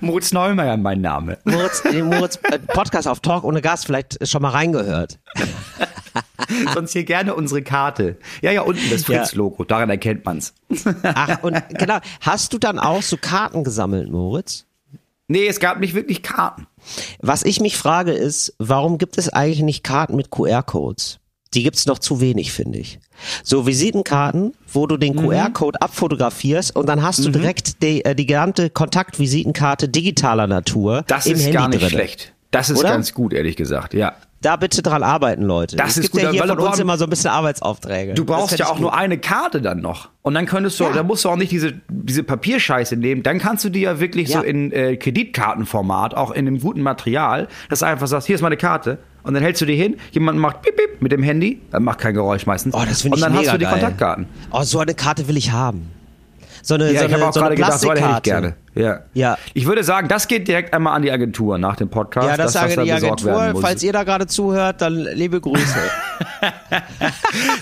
[0.00, 1.38] Moritz Neumeier, mein Name.
[1.44, 5.18] Moritz, Moritz äh, Podcast auf Talk ohne Gast, vielleicht schon mal reingehört.
[6.74, 8.16] Sonst hier gerne unsere Karte.
[8.42, 9.04] Ja, ja, unten das.
[9.04, 10.54] Fritz-Logo, daran erkennt man's.
[11.02, 14.64] Ach, und genau, hast du dann auch so Karten gesammelt, Moritz?
[15.28, 16.66] Nee, es gab nicht wirklich Karten.
[17.20, 21.18] Was ich mich frage ist, warum gibt es eigentlich nicht Karten mit QR-Codes?
[21.54, 22.98] Die gibt's noch zu wenig, finde ich.
[23.42, 25.28] So Visitenkarten, wo du den Mhm.
[25.28, 31.26] QR-Code abfotografierst und dann hast du direkt die, äh, die genannte Kontaktvisitenkarte digitaler Natur Das
[31.26, 31.90] ist Handy gar nicht drin.
[31.90, 32.32] schlecht.
[32.50, 32.90] Das ist Oder?
[32.90, 34.14] ganz gut, ehrlich gesagt, ja.
[34.40, 35.74] Da bitte dran arbeiten, Leute.
[35.76, 38.14] Das es ist gibt gut, ja hier von uns immer so ein bisschen Arbeitsaufträge.
[38.14, 38.82] Du brauchst ja auch gut.
[38.82, 40.10] nur eine Karte dann noch.
[40.22, 43.24] Und dann könntest du, da musst du auch nicht diese, diese Papierscheiße nehmen.
[43.24, 44.38] Dann kannst du die ja wirklich Ja.
[44.40, 48.42] so in äh, Kreditkartenformat, auch in einem guten Material, dass du einfach sagst, hier ist
[48.42, 48.98] meine Karte.
[49.24, 51.98] Und dann hältst du die hin, jemand macht piep, piep mit dem Handy, dann macht
[51.98, 52.74] kein Geräusch meistens.
[52.74, 53.72] Oh, das finde Und ich dann mega hast du die geil.
[53.74, 54.26] Kontaktkarten.
[54.52, 55.90] Oh, so eine Karte will ich haben.
[56.68, 58.54] So eine, Ja, so ich habe eine, auch so gerade gedacht, so hätte ich gerne.
[58.74, 59.00] Ja.
[59.14, 59.38] Ja.
[59.54, 62.28] Ich würde sagen, das geht direkt einmal an die Agentur nach dem Podcast.
[62.28, 63.54] Ja, das sage die Agentur.
[63.58, 65.64] Falls ihr da gerade zuhört, dann liebe Grüße.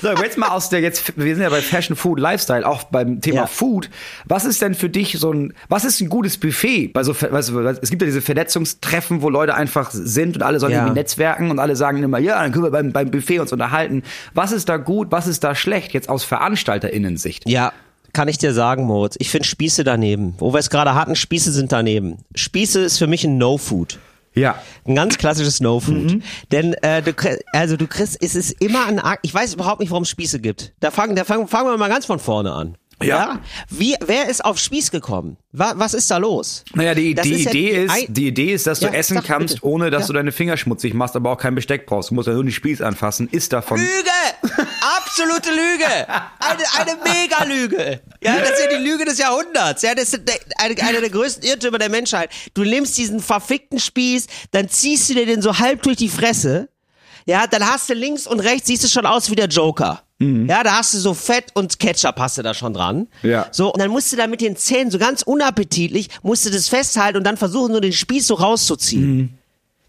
[0.02, 3.20] So, jetzt mal aus der jetzt, wir sind ja bei Fashion, Food, Lifestyle, auch beim
[3.20, 3.46] Thema Ja.
[3.46, 3.90] Food.
[4.24, 6.88] Was ist denn für dich so ein, was ist ein gutes Buffet?
[6.88, 10.58] Bei so, weißt du, es gibt ja diese Vernetzungstreffen, wo Leute einfach sind und alle
[10.60, 10.80] sollen Ja.
[10.80, 14.02] irgendwie netzwerken und alle sagen immer, ja, dann können wir beim, beim Buffet uns unterhalten.
[14.34, 17.48] Was ist da gut, was ist da schlecht, jetzt aus VeranstalterInnen-Sicht?
[17.48, 17.72] ja,
[18.16, 19.16] kann ich dir sagen, Moritz.
[19.18, 20.36] Ich finde Spieße daneben.
[20.38, 22.24] Wo wir es gerade hatten, Spieße sind daneben.
[22.34, 23.98] Spieße ist für mich ein No-Food.
[24.34, 24.58] Ja.
[24.86, 26.12] Ein ganz klassisches No-Food.
[26.12, 26.22] Mhm.
[26.50, 27.12] Denn äh, du,
[27.52, 29.20] also du kriegst, es ist immer ein Akt.
[29.22, 30.72] Ich weiß überhaupt nicht, warum es Spieße gibt.
[30.80, 32.78] Da fangen, da fangen, fangen wir mal ganz von vorne an.
[33.02, 33.40] Ja.
[33.68, 35.36] Wie, wer ist auf Spieß gekommen?
[35.52, 36.64] Was, was ist da los?
[36.74, 39.16] Naja, die, die ja Idee die ist, ein- die Idee ist, dass du Ja, essen
[39.18, 39.66] sag kannst, bitte.
[39.66, 40.06] ohne dass Ja.
[40.08, 42.10] du deine Finger schmutzig machst, aber auch keinen Besteck brauchst.
[42.10, 43.28] Du musst ja nur den Spieß anfassen.
[43.30, 43.78] Ist davon.
[43.78, 44.60] Lüge!
[44.96, 45.84] Absolute Lüge!
[46.08, 48.00] Eine, eine Mega-Lüge!
[48.22, 49.82] Ja, das ist ja die Lüge des Jahrhunderts.
[49.82, 50.20] Ja, das ist
[50.58, 52.30] eine, eine der größten Irrtümer der Menschheit.
[52.54, 56.68] Du nimmst diesen verfickten Spieß, dann ziehst du dir den so halb durch die Fresse.
[57.26, 60.02] Ja, dann hast du links und rechts, siehst du schon aus wie der Joker.
[60.18, 63.06] Ja, da hast du so Fett und Ketchup hast du da schon dran.
[63.22, 63.48] Ja.
[63.50, 66.68] So, und dann musst du da mit den Zähnen so ganz unappetitlich, musst du das
[66.68, 69.36] festhalten und dann versuchen, nur den Spieß so rauszuziehen.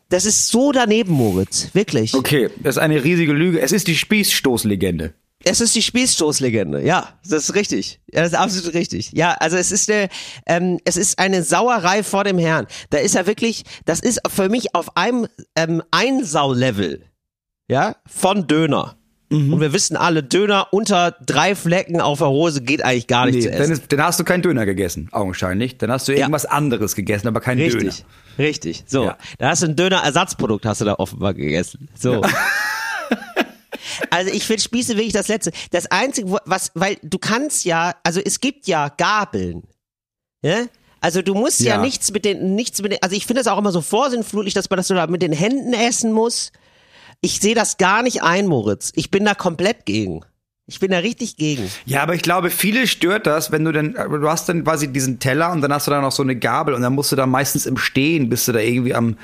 [0.09, 1.69] Das ist so daneben, Moritz.
[1.73, 2.13] Wirklich.
[2.13, 3.61] Okay, das ist eine riesige Lüge.
[3.61, 5.13] Es ist die Spießstoßlegende.
[5.43, 8.01] Es ist die Spießstoßlegende, ja, das ist richtig.
[8.11, 9.11] Ja, das ist absolut richtig.
[9.13, 10.09] Ja, also es ist eine,
[10.45, 12.67] ähm, es ist eine Sauerei vor dem Herrn.
[12.89, 17.03] Da ist er wirklich, das ist für mich auf einem ähm, Einsau-Level,
[17.69, 18.96] ja, von Döner.
[19.29, 19.53] Mhm.
[19.53, 23.35] Und wir wissen alle, Döner unter drei Flecken auf der Hose geht eigentlich gar nicht
[23.35, 23.71] Nee, zu dann, essen.
[23.73, 25.77] ist, dann hast du keinen Döner gegessen, augenscheinlich.
[25.77, 27.83] Dann hast du irgendwas anderes gegessen, aber keinen Döner.
[27.87, 28.05] Richtig,
[28.39, 28.83] richtig.
[28.87, 29.17] So, Ja.
[29.37, 31.89] da hast du ein Döner-Ersatzprodukt, hast du da offenbar gegessen.
[31.95, 32.21] So.
[34.09, 35.51] Also ich finde Spieße wirklich das Letzte.
[35.71, 39.63] Das Einzige, was, weil du kannst ja, also es gibt ja Gabeln.
[40.41, 40.65] Ja?
[40.99, 41.81] Also du musst ja, Ja.
[41.81, 44.69] nichts mit den, nichts mit den, also ich finde das auch immer so vorsinnflutlich, dass
[44.69, 46.51] man das so da mit den Händen essen muss.
[47.21, 48.91] Ich sehe das gar nicht ein, Moritz.
[48.95, 50.21] Ich bin da komplett gegen.
[50.67, 51.71] Ich bin da richtig gegen.
[51.86, 55.19] Ja, aber ich glaube, viele stört das, wenn du dann, du hast dann quasi diesen
[55.19, 57.25] Teller und dann hast du da noch so eine Gabel und dann musst du da
[57.25, 59.17] meistens im Stehen, bist du da irgendwie am,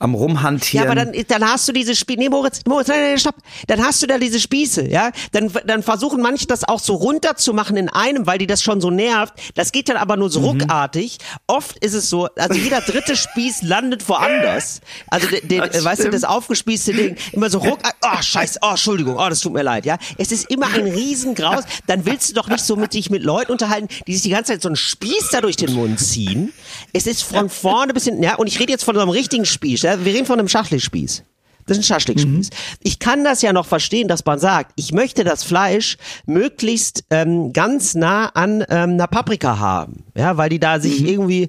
[0.00, 0.86] am Ja, rumhantieren.
[0.86, 2.18] aber dann, dann hast du diese Spieße.
[2.18, 3.36] Nee, Moritz, Moritz, nein, nein, stopp.
[3.66, 5.10] Dann hast du da diese Spieße, ja.
[5.32, 8.90] Dann, dann versuchen manche das auch so runterzumachen in einem, weil die das schon so
[8.90, 9.34] nervt.
[9.54, 11.18] Das geht dann aber nur so ruckartig.
[11.46, 14.80] Oft ist es so, also jeder dritte Spieß landet woanders.
[15.08, 18.70] Also, den, den, Das weißt du, das aufgespießte Ding, immer so ruck, oh, scheiße, oh,
[18.70, 19.98] Entschuldigung, oh, das tut mir leid, ja.
[20.16, 21.64] Es ist immer ein Riesengraus.
[21.86, 24.52] Dann willst du doch nicht so mit dich mit Leuten unterhalten, die sich die ganze
[24.52, 26.54] Zeit so einen Spieß da durch den Mund ziehen.
[26.94, 28.36] Es ist von vorne bis hinten, ja.
[28.36, 29.89] Und ich rede jetzt von so einem richtigen Spieß, ja.
[29.98, 31.24] Wir reden von einem Schachtelspieß.
[31.66, 32.50] Das ist ein Schaschlikspieß.
[32.82, 37.52] Ich kann das ja noch verstehen, dass man sagt, ich möchte das Fleisch möglichst ähm,
[37.52, 41.48] ganz nah an ähm, einer Paprika haben, ja, weil die da sich irgendwie,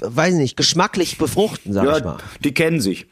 [0.00, 2.16] weiß nicht, geschmacklich befruchten, sag ich mal.
[2.18, 3.06] ja, die kennen sich.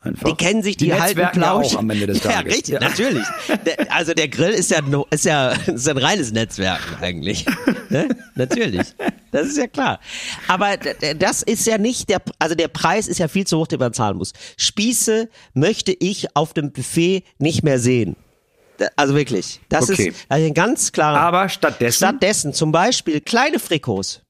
[0.00, 0.28] Einfach.
[0.28, 1.74] Die kennen sich, die, halten netzwerken ja Plausch.
[1.74, 2.54] auch am Ende des ja, Tages.
[2.54, 3.24] richtig, natürlich.
[3.64, 4.80] Der, also der Grill ist ja,
[5.10, 7.44] ist ja ist ein reines Netzwerk eigentlich.
[7.88, 8.08] ne?
[8.36, 8.94] Natürlich.
[9.32, 9.98] Das ist ja klar.
[10.48, 10.76] Aber
[11.18, 13.92] das ist ja nicht der, also der Preis ist ja viel zu hoch, den man
[13.92, 14.32] zahlen muss.
[14.56, 18.14] Spieße möchte ich auf dem Buffet nicht mehr sehen.
[18.94, 19.60] Also wirklich.
[19.70, 20.08] Das Okay.
[20.10, 21.18] ist also ein ganz klarer.
[21.18, 24.22] Aber stattdessen, Stattdessen zum Beispiel kleine Frikos.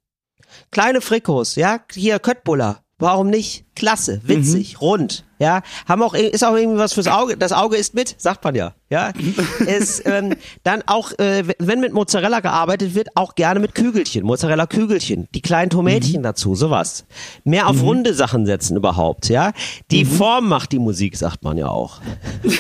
[0.70, 2.83] Kleine Frikos, ja, hier Köttbullar.
[2.98, 3.66] Warum nicht?
[3.74, 5.61] Klasse, witzig, rund, ja.
[5.87, 7.37] Haben auch, ist auch irgendwie was fürs Auge.
[7.37, 9.12] Das Auge ist mit, sagt man ja, ja.
[9.66, 15.28] ist, ähm, dann auch, äh, wenn mit Mozzarella gearbeitet wird, auch gerne mit Kügelchen, Mozzarella-Kügelchen,
[15.35, 17.04] die kleinen Tomätchen dazu, sowas.
[17.44, 19.52] Mehr auf runde Sachen setzen überhaupt, ja.
[19.90, 22.00] Die Form macht die Musik, sagt man ja auch.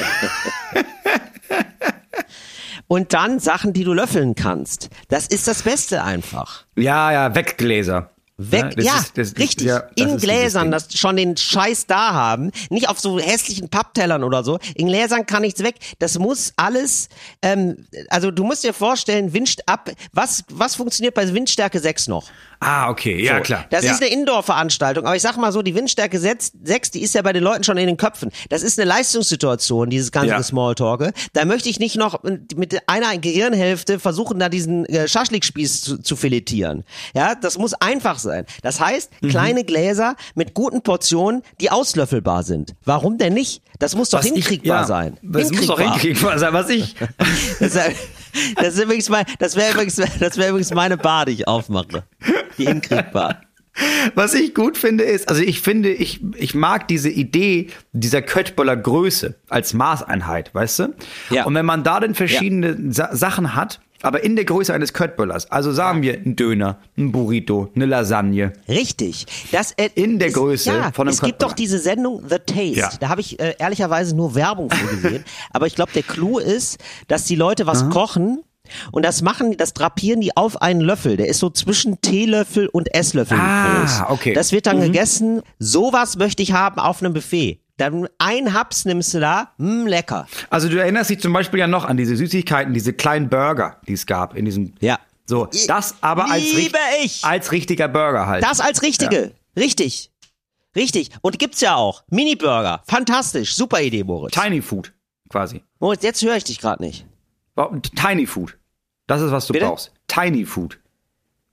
[2.88, 4.90] Und dann Sachen, die du löffeln kannst.
[5.08, 6.66] Das ist das Beste einfach.
[6.76, 8.10] ja, ja, Weggläser.
[8.38, 9.66] Weg, das ja, ist- das richtig.
[9.66, 12.50] ja, in Gläsern, das schon den Scheiß da haben.
[12.68, 14.58] Nicht auf so hässlichen Papptellern oder so.
[14.74, 15.76] In Gläsern kann nichts weg.
[16.00, 17.08] Das muss alles,
[17.40, 22.26] ähm, also du musst dir vorstellen, Wind ab, was, was funktioniert bei Windstärke 6 noch?
[22.60, 23.66] Ah, okay, ja, So, klar.
[23.70, 23.92] Das ja.
[23.92, 27.20] ist eine Indoor-Veranstaltung, aber ich sag mal so, die Windstärke 6, sechs, die ist ja
[27.22, 28.30] bei den Leuten schon in den Köpfen.
[28.50, 30.42] Das ist eine Leistungssituation, dieses ganze Ja.
[30.42, 31.12] Smalltalke.
[31.32, 36.16] Da möchte ich nicht noch mit einer Gehirnhälfte versuchen, da diesen äh, Schaschlikspieß zu, zu
[36.16, 36.84] filetieren.
[37.14, 38.25] Ja, das muss einfach sein.
[38.62, 39.28] Das heißt, Mhm.
[39.28, 42.74] kleine Gläser mit guten Portionen, die auslöffelbar sind.
[42.84, 43.62] Warum denn nicht?
[43.78, 45.16] Das muss doch Was ich- hinkriegbar ja, sein.
[45.22, 46.94] Das muss doch hinkriegbar sein, was ich.
[47.60, 47.96] Das, ist-
[48.56, 52.04] das ist übrigens mein, das wäre übrigens, das wäre übrigens meine Bar, die ich aufmache.
[52.58, 53.40] Die hinkriegbar.
[54.14, 58.74] Was ich gut finde ist, also ich finde, ich, ich mag diese Idee dieser Köttböller
[58.76, 60.94] Größe als Maßeinheit, weißt du?
[61.28, 61.44] Ja.
[61.44, 65.50] Und wenn man da dann verschiedene Sa Sachen hat, aber in der Größe eines Köttböllers,
[65.50, 68.52] also sagen wir ein Döner, ein Burrito, eine Lasagne.
[68.68, 69.26] Richtig.
[69.52, 72.36] Das, äh, In der es- Größe ja, von einem Es gibt doch diese Sendung The
[72.38, 72.78] Taste.
[72.78, 72.90] Ja.
[73.00, 75.24] Da habe ich äh, ehrlicherweise nur Werbung für gesehen.
[75.50, 76.78] Aber ich glaube, der Clou ist,
[77.08, 78.42] dass die Leute was kochen
[78.90, 81.16] und das machen, das drapieren die auf einen Löffel.
[81.16, 84.02] Der ist so zwischen Teelöffel und Esslöffel Ah, groß.
[84.08, 84.32] okay.
[84.34, 85.42] Das wird dann gegessen.
[85.58, 87.60] Sowas möchte ich haben auf einem Buffet.
[87.76, 90.26] Dann ein Haps nimmst du da, mh, lecker.
[90.48, 93.92] Also du erinnerst dich zum Beispiel ja noch an diese Süßigkeiten, diese kleinen Burger, die
[93.92, 94.72] es gab in diesem.
[94.80, 94.98] Ja.
[95.26, 96.44] So, das aber als,
[97.02, 97.24] ich.
[97.24, 98.44] als richtiger Burger halt.
[98.44, 99.32] Das als richtige.
[99.56, 100.10] Richtig.
[100.76, 101.10] Richtig.
[101.22, 102.04] Und gibt's ja auch.
[102.10, 102.82] Mini-Burger.
[102.86, 103.56] Fantastisch.
[103.56, 104.34] Super Idee, Moritz.
[104.34, 104.92] Tiny Food,
[105.28, 105.62] quasi.
[105.80, 107.06] Moritz, jetzt höre ich dich gerade nicht.
[107.96, 108.56] Tiny Food.
[109.06, 109.66] Das ist, was du Bitte?
[109.66, 109.92] brauchst.
[110.06, 110.78] Tiny Food.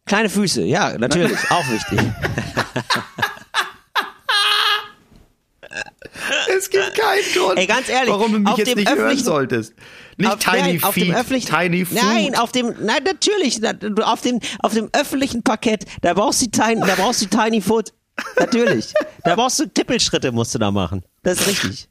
[0.06, 2.00] Kleine Füße, ja, natürlich, auch wichtig.
[6.64, 9.74] Es gibt keinen Grund, Ey, ganz ehrlich, warum du mich jetzt nicht hören solltest.
[10.18, 11.98] Nicht Auf- Tiny nein, auf dem Feet, öffentlichen, Tiny Food.
[12.02, 13.60] Nein, auf dem, nein, natürlich,
[14.04, 17.94] auf dem, auf dem öffentlichen Parkett, da brauchst du Tiny, da brauchst du Tiny Foot.
[18.40, 18.94] Natürlich.
[19.24, 21.04] Da brauchst du Tippelschritte, musst du da machen.
[21.24, 21.90] Das ist richtig.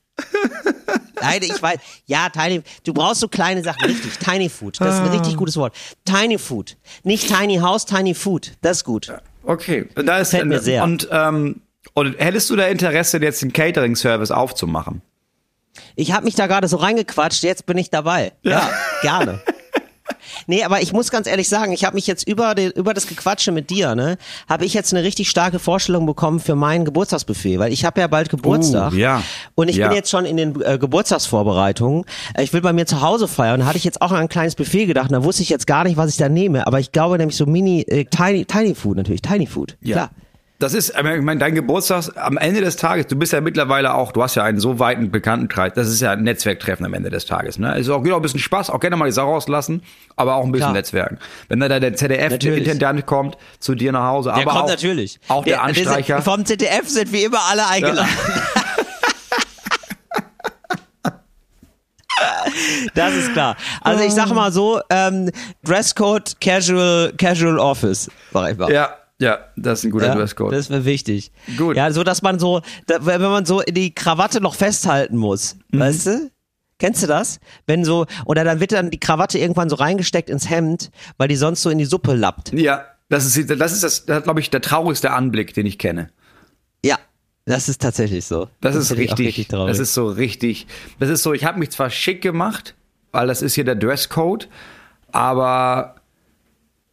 [1.21, 1.79] Nein, ich weiß.
[2.07, 4.19] Ja, Tiny, du brauchst so kleine Sachen, richtig.
[4.19, 5.75] Tiny Food, das ist ein richtig gutes Wort.
[6.05, 6.77] Tiny Food.
[7.03, 8.53] Nicht Tiny House, Tiny Food.
[8.61, 9.13] Das ist gut.
[9.45, 10.85] Okay, da ist Gefällt mir sehr.
[10.85, 11.62] und ähm,
[11.95, 15.03] und hättest du da Interesse, jetzt den Catering-Service aufzumachen?
[15.97, 18.33] Ich habe mich da gerade so reingequatscht, jetzt bin ich dabei.
[18.43, 18.69] Ja,
[19.03, 19.41] gerne.
[20.47, 23.07] Nee, aber ich muss ganz ehrlich sagen, ich habe mich jetzt über, den, über das
[23.07, 24.17] Gequatsche mit dir, ne,
[24.49, 28.09] habe ich jetzt eine richtig starke Vorstellung bekommen für mein Geburtstagsbuffet, weil ich habe ja
[28.09, 28.93] bald Geburtstag.
[28.93, 29.23] Uh, ja.
[29.55, 29.89] Und ich Ja.
[29.89, 32.05] bin jetzt schon in den äh, Geburtstagsvorbereitungen.
[32.39, 33.61] Ich will bei mir zu Hause feiern.
[33.61, 35.09] Da hatte ich jetzt auch an ein kleines Buffet gedacht.
[35.11, 36.67] Und da wusste ich jetzt gar nicht, was ich da nehme.
[36.67, 39.77] Aber ich glaube nämlich so Mini, äh, Tiny, Tiny Food natürlich, Tiny Food.
[39.85, 40.11] Klar.
[40.63, 44.13] Das ist, ich meine, dein Geburtstag am Ende des Tages, du bist ja mittlerweile auch,
[44.13, 47.27] du hast ja einen so weiten Bekanntenkreis, das ist ja ein Netzwerktreffen am Ende des
[47.27, 47.59] Tages.
[47.59, 47.73] Ne?
[47.75, 49.83] Es ist auch, geht auch ein bisschen Spaß, auch gerne mal die Sau rauslassen,
[50.15, 50.75] aber auch ein bisschen Klar.
[50.75, 51.19] Netzwerken.
[51.49, 51.95] Wenn da der.
[51.95, 55.19] ZDF-Intendant kommt zu dir nach Hause, Der aber kommt auch, natürlich.
[55.27, 56.15] auch der, Anstreicher.
[56.15, 58.09] Der, vom ZDF sind wie immer alle eingeladen.
[62.95, 63.57] Das ist klar.
[63.81, 65.31] Also ich sag mal so, ähm,
[65.65, 68.71] Dresscode, Casual, Casual Office, sag ich mal.
[68.71, 68.91] ja,
[69.23, 70.53] ja, das ist ein guter Ja, Dresscode.
[70.53, 71.33] Das wäre wichtig.
[71.57, 71.77] Gut.
[71.77, 75.79] Ja, so dass man so, wenn man so die Krawatte noch festhalten muss, Mhm.
[75.81, 76.31] weißt du?
[76.79, 77.39] Kennst du das?
[77.67, 81.37] Wenn so, oder dann wird dann die Krawatte irgendwann so reingesteckt ins Hemd, weil die
[81.37, 82.53] sonst so in die Suppe lappt.
[82.53, 86.11] ja, das ist, das ist das, das glaube ich, der traurigste Anblick, den ich kenne.
[86.85, 86.99] Ja,
[87.45, 88.49] das ist tatsächlich so.
[88.61, 89.69] Das, ist finde ich auch richtig, traurig.
[89.71, 90.67] das ist so richtig,
[90.99, 92.75] das ist so, ich habe mich zwar schick gemacht,
[93.13, 94.49] weil das ist hier der Dresscode,
[95.13, 95.97] aber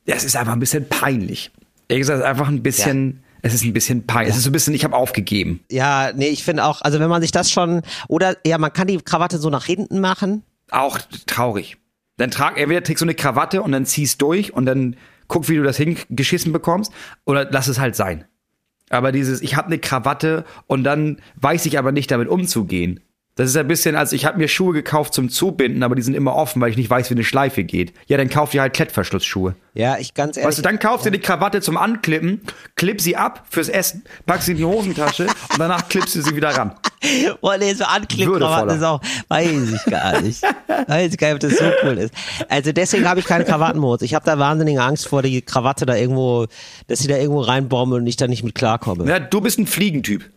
[0.06, 1.52] es ist einfach ein bisschen peinlich.
[1.90, 4.32] Ehrlich gesagt, es ist einfach ein bisschen, es ist ein bisschen peinlich.
[4.32, 5.62] Es ist so ein bisschen, ich habe aufgegeben.
[5.70, 8.88] Ja, nee, ich finde auch, also wenn man sich das schon, oder ja, man kann
[8.88, 10.44] die Krawatte so nach hinten machen.
[10.70, 11.78] Auch traurig.
[12.18, 14.96] Dann trag, entweder trägst du eine Krawatte und dann ziehst durch und dann
[15.28, 16.92] guck, wie du das hingeschissen bekommst,
[17.26, 18.26] oder lass es halt sein.
[18.90, 23.00] Aber dieses, ich habe eine Krawatte und dann weiß ich aber nicht damit umzugehen.
[23.40, 26.14] Das ist ein bisschen, als ich habe mir Schuhe gekauft zum Zubinden, aber die sind
[26.14, 27.94] immer offen, weil ich nicht weiß, wie eine Schleife geht.
[28.08, 29.56] Ja, dann kauf dir halt Klettverschlussschuhe.
[29.74, 30.50] Ja, ich ganz ehrlich.
[30.50, 32.42] Weißt du, dann kaufst du die Krawatte zum Anklippen,
[32.76, 35.24] klipp sie ab fürs Essen, pack sie in die Hosentasche
[35.54, 36.76] und danach klippst du sie wieder ran.
[37.40, 38.76] Boah, nee, so Anklippkrawatte Würdevoller.
[38.76, 40.44] ist auch, weiß ich gar nicht.
[40.88, 42.14] weiß ich gar nicht, ob das so cool ist.
[42.50, 44.02] Also deswegen habe ich keine Krawattenmodus.
[44.02, 46.48] Ich habe da wahnsinnige Angst vor, die Krawatte da irgendwo,
[46.88, 49.08] dass sie da irgendwo reinbomben und ich da nicht mit klarkomme.
[49.08, 50.30] Ja, du bist ein Fliegentyp.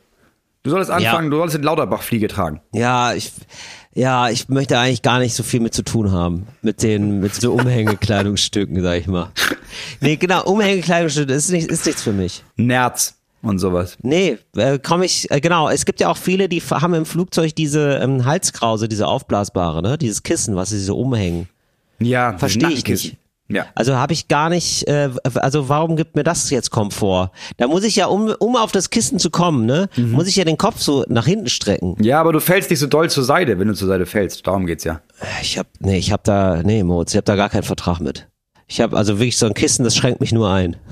[0.63, 2.61] Du solltest anfangen, du solltest eine Lauterbach-Fliege tragen.
[2.73, 3.33] Ja, ich,
[3.95, 6.47] ja, ich möchte eigentlich gar nicht so viel mit zu tun haben.
[6.63, 9.31] Mit den, mit so Umhängekleidungsstücken, sag ich mal.
[10.01, 12.45] Nee, genau, Umhängekleidungsstücke ist, nicht, ist nichts für mich.
[12.57, 13.97] Nerz und sowas.
[14.03, 17.55] Nee, äh, komme ich, äh, genau, es gibt ja auch viele, die haben im Flugzeug
[17.57, 19.99] diese ähm, Halskrause, diese aufblasbare, ne?
[19.99, 21.49] Dieses Kissen, was sie so umhängen.
[21.99, 23.17] Ja, Verstehe ich nicht.
[23.53, 23.67] Ja.
[23.75, 27.31] Also habe ich gar nicht, äh, also warum gibt mir das jetzt Komfort?
[27.59, 30.13] Da muss ich ja, um, um auf das Kissen zu kommen, ne, Mhm.
[30.13, 31.97] muss ich ja den Kopf so nach hinten strecken.
[32.01, 34.47] Ja, aber du fällst nicht so doll zur Seite, wenn du zur Seite fällst.
[34.47, 35.01] Darum geht's ja.
[35.43, 38.29] Ich hab, nee, ich hab da, nee, Moritz, ich hab da gar keinen Vertrag mit.
[38.67, 40.77] Ich habe also wirklich so ein Kissen, das schränkt mich nur ein.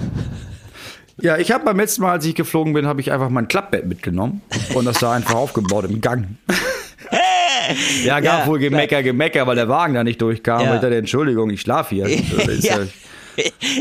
[1.23, 3.85] Ja, ich habe beim letzten Mal, als ich geflogen bin, habe ich einfach mein Klappbett
[3.87, 4.41] mitgenommen
[4.75, 6.39] und das da einfach aufgebaut im Gang.
[8.05, 10.61] ja, gab Ja, wohl Gemecker, Gemecker, weil der Wagen da nicht durchkam.
[10.63, 10.75] Ja.
[10.77, 12.09] Ich dachte, Entschuldigung, ich schlafe hier.
[12.61, 12.79] Ja.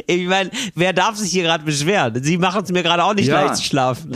[0.08, 2.24] Ich meine, wer darf sich hier gerade beschweren?
[2.24, 3.42] Sie machen es mir gerade auch nicht Ja.
[3.42, 4.16] leicht zu schlafen.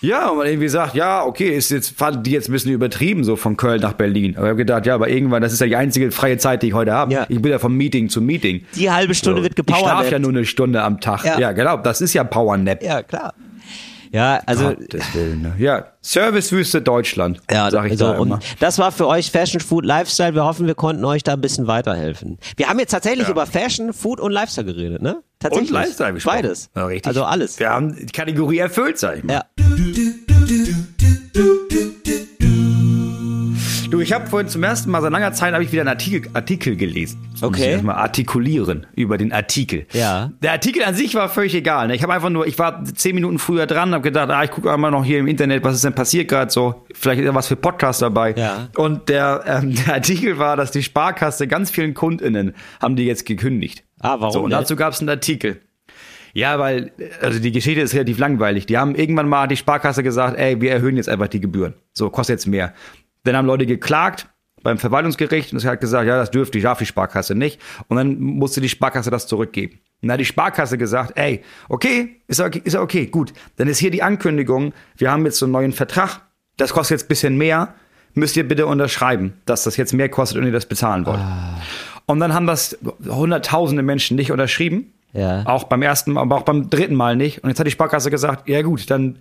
[0.00, 3.22] Ja, und man irgendwie sagt, ja, okay, ist jetzt, fand die jetzt ein bisschen übertrieben,
[3.22, 4.34] so von Köln nach Berlin.
[4.36, 6.68] Aber ich habe gedacht, ja, aber irgendwann, das ist ja die einzige freie Zeit, die
[6.68, 7.12] ich heute habe.
[7.12, 7.26] Ja.
[7.28, 8.64] Ich bin ja vom Meeting zu Meeting.
[8.74, 10.10] Die halbe Stunde wird Ich schlafe gepowert.
[10.12, 11.24] ja nur eine Stunde am Tag.
[11.24, 11.38] Ja.
[11.38, 12.82] Ja, genau, das ist ja Powernap.
[12.82, 13.34] Ja, klar.
[14.10, 14.74] Ja, also
[15.12, 15.54] Willen, ne?
[15.58, 18.20] Ja, Servicewüste Deutschland, Ja, sag ich so, da immer.
[18.36, 20.34] und das war für euch Fashion, Food, Lifestyle.
[20.34, 22.38] Wir hoffen, wir konnten euch da ein bisschen weiterhelfen.
[22.56, 25.22] Wir haben jetzt tatsächlich über Fashion, Food und Lifestyle geredet, ne?
[25.40, 25.70] Tatsächlich.
[25.70, 26.36] Und Lifestyle gesprochen.
[26.42, 26.70] Beides.
[26.74, 27.06] Ja, richtig.
[27.06, 27.58] Also alles.
[27.58, 29.34] Wir haben die Kategorie erfüllt, sag ich mal.
[29.34, 29.44] Ja.
[29.56, 31.97] Du,
[33.96, 36.76] ich habe vorhin zum ersten Mal seit langer Zeit habe ich wieder einen Artikel, Artikel
[36.76, 37.18] gelesen.
[37.32, 37.60] Muss Okay.
[37.62, 39.86] ich erstmal artikulieren über den Artikel.
[39.92, 40.30] Ja.
[40.42, 41.88] Der Artikel an sich war völlig egal.
[41.88, 41.94] Ne?
[41.94, 44.72] Ich habe einfach nur, ich war zehn Minuten früher dran, habe gedacht, ah, ich gucke
[44.72, 46.86] einmal noch hier im Internet, was ist denn passiert gerade so.
[46.94, 48.34] Vielleicht ist ja was für Podcast dabei.
[48.36, 48.68] Ja.
[48.76, 53.26] Und der, ähm, der Artikel war, dass die Sparkasse ganz vielen KundInnen haben die jetzt
[53.26, 53.84] gekündigt.
[54.00, 55.60] Ah, warum So, und dazu gab es einen Artikel.
[56.34, 58.66] Ja, weil, also die Geschichte ist relativ langweilig.
[58.66, 61.74] Die haben irgendwann mal die Sparkasse gesagt, ey, wir erhöhen jetzt einfach die Gebühren.
[61.94, 62.74] So, kostet jetzt mehr.
[63.24, 64.28] Dann haben Leute geklagt
[64.62, 67.60] beim Verwaltungsgericht und es hat gesagt, ja, das dürfte, darf die Sparkasse nicht.
[67.88, 69.80] Und dann musste die Sparkasse das zurückgeben.
[70.00, 73.32] Und dann hat die Sparkasse gesagt, ey, okay, ist okay, ist okay, gut.
[73.56, 76.20] Dann ist hier die Ankündigung, wir haben jetzt so einen neuen Vertrag,
[76.56, 77.74] das kostet jetzt ein bisschen mehr,
[78.14, 81.20] müsst ihr bitte unterschreiben, dass das jetzt mehr kostet und ihr das bezahlen wollt.
[82.06, 84.92] Und dann haben das hunderttausende Menschen nicht unterschrieben.
[85.12, 85.44] Ja.
[85.46, 87.42] Auch beim ersten Mal, aber auch beim dritten Mal nicht.
[87.42, 89.18] Und jetzt hat die Sparkasse gesagt, ja gut, dann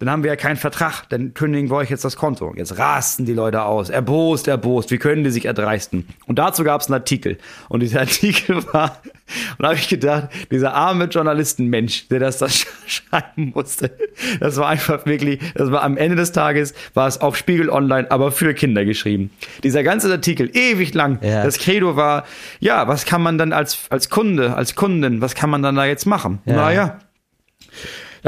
[0.00, 2.54] dann haben wir ja keinen Vertrag, dann kündigen wir euch jetzt das Konto.
[2.56, 6.06] Jetzt rasten die Leute aus, erbost, erbost, wie können die sich erdreisten?
[6.26, 7.36] Und dazu gab es einen Artikel.
[7.68, 12.46] Und dieser Artikel war, und da habe ich gedacht, dieser arme Journalistenmensch, der das da
[12.86, 13.90] schreiben musste,
[14.38, 18.08] das war einfach wirklich, das war am Ende des Tages, war es auf Spiegel Online,
[18.10, 19.30] aber für Kinder geschrieben.
[19.64, 21.42] Dieser ganze Artikel, ewig lang, Ja.
[21.42, 22.24] das Credo war,
[22.60, 25.84] ja, was kann man dann als, als Kunde, als Kundin, was kann man dann da
[25.86, 26.38] jetzt machen?
[26.44, 26.54] Ja.
[26.54, 26.98] Naja,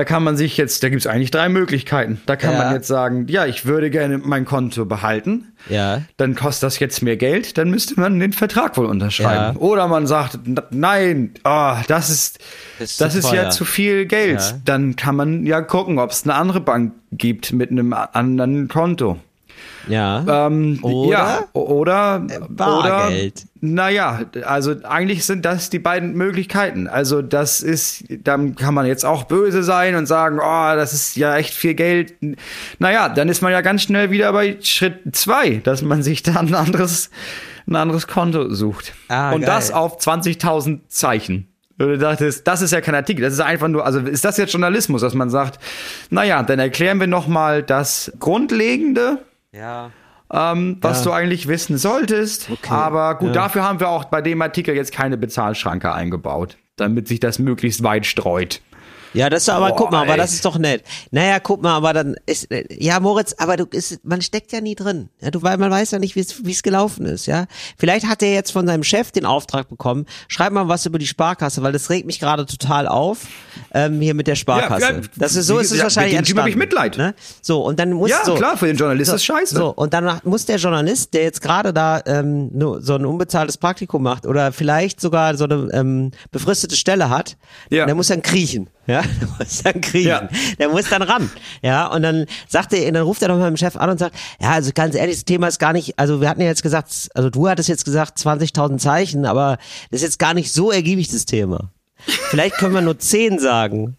[0.01, 2.23] da kann man sich jetzt, da gibt es eigentlich drei Möglichkeiten.
[2.25, 2.59] Da kann Ja.
[2.65, 5.53] man jetzt sagen, ja, ich würde gerne mein Konto behalten.
[5.69, 6.01] Ja.
[6.17, 9.57] Dann kostet das jetzt mehr Geld, dann müsste man den Vertrag wohl unterschreiben.
[9.57, 9.61] Ja.
[9.61, 10.39] Oder man sagt,
[10.71, 12.39] nein, ah, das ist,
[12.79, 14.41] Das ist das ist ja zu viel Geld.
[14.41, 14.53] Ja.
[14.65, 19.19] Dann kann man ja gucken, ob es eine andere Bank gibt mit einem anderen Konto.
[19.91, 20.47] Ja.
[20.47, 21.11] Ähm, Oder?
[21.11, 23.45] Ja, oder, Bargeld.
[23.45, 26.87] oder, naja, also eigentlich sind das die beiden Möglichkeiten.
[26.87, 31.17] Also das ist, dann kann man jetzt auch böse sein und sagen, oh, das ist
[31.17, 32.15] ja echt viel Geld.
[32.79, 36.49] Naja, dann ist man ja ganz schnell wieder bei Schritt zwei, dass man sich dann
[36.49, 37.11] ein anderes,
[37.67, 38.95] ein anderes Konto sucht.
[39.09, 39.51] Ah, und geil.
[39.51, 41.47] das auf 20.000 Zeichen.
[41.81, 44.53] Du dachtest, das ist ja kein Artikel, das ist einfach nur, also ist das jetzt
[44.53, 45.59] Journalismus, dass man sagt,
[46.11, 49.17] naja, dann erklären wir nochmal das Grundlegende,
[49.53, 49.91] ja.
[50.33, 51.05] ähm, was Ja.
[51.05, 52.49] du eigentlich wissen solltest.
[52.69, 57.21] Aber gut, dafür haben wir auch bei dem Artikel jetzt keine Bezahlschranke eingebaut, damit sich
[57.21, 58.61] das möglichst weit streut.
[59.13, 60.19] Ja, das ist aber, Boah, guck mal, aber ey.
[60.19, 60.85] das ist doch nett.
[61.11, 64.75] Naja, guck mal, aber dann ist, ja, Moritz, aber du ist, man steckt ja nie
[64.75, 65.09] drin.
[65.21, 67.47] Ja, du, weil man weiß ja nicht, wie es gelaufen ist, ja.
[67.77, 71.07] Vielleicht hat er jetzt von seinem Chef den Auftrag bekommen, schreib mal was über die
[71.07, 73.27] Sparkasse, weil das regt mich gerade total auf,
[73.75, 74.81] ähm, hier mit der Sparkasse.
[74.81, 76.97] Ja, ja, das ist so, ist es gesagt, wahrscheinlich mit Typ hab ich entstanden, Mitleid.
[76.99, 77.15] Ne?
[77.43, 79.57] So, und dann muss Ja, so, klar, für den Journalist so, ist scheiße.
[79.57, 82.51] So, und dann muss der Journalist, der jetzt gerade da ähm,
[82.81, 87.37] so ein unbezahltes Praktikum macht oder vielleicht sogar so eine ähm, befristete Stelle hat,
[87.71, 87.87] Ja.
[87.87, 88.69] der muss dann kriechen.
[88.87, 90.09] Ja, der muss dann kriechen.
[90.09, 90.29] Ja.
[90.59, 91.31] Der muss dann ran.
[91.63, 94.17] Ja, und dann sagt er, dann ruft er doch mal dem Chef an und sagt,
[94.41, 97.09] ja, also ganz ehrlich, das Thema ist gar nicht, also wir hatten ja jetzt gesagt,
[97.15, 99.59] also du hattest jetzt gesagt 20.000 Zeichen, aber
[99.91, 101.71] das ist jetzt gar nicht so ergiebig, das Thema.
[102.31, 103.97] Vielleicht können wir nur 10 sagen.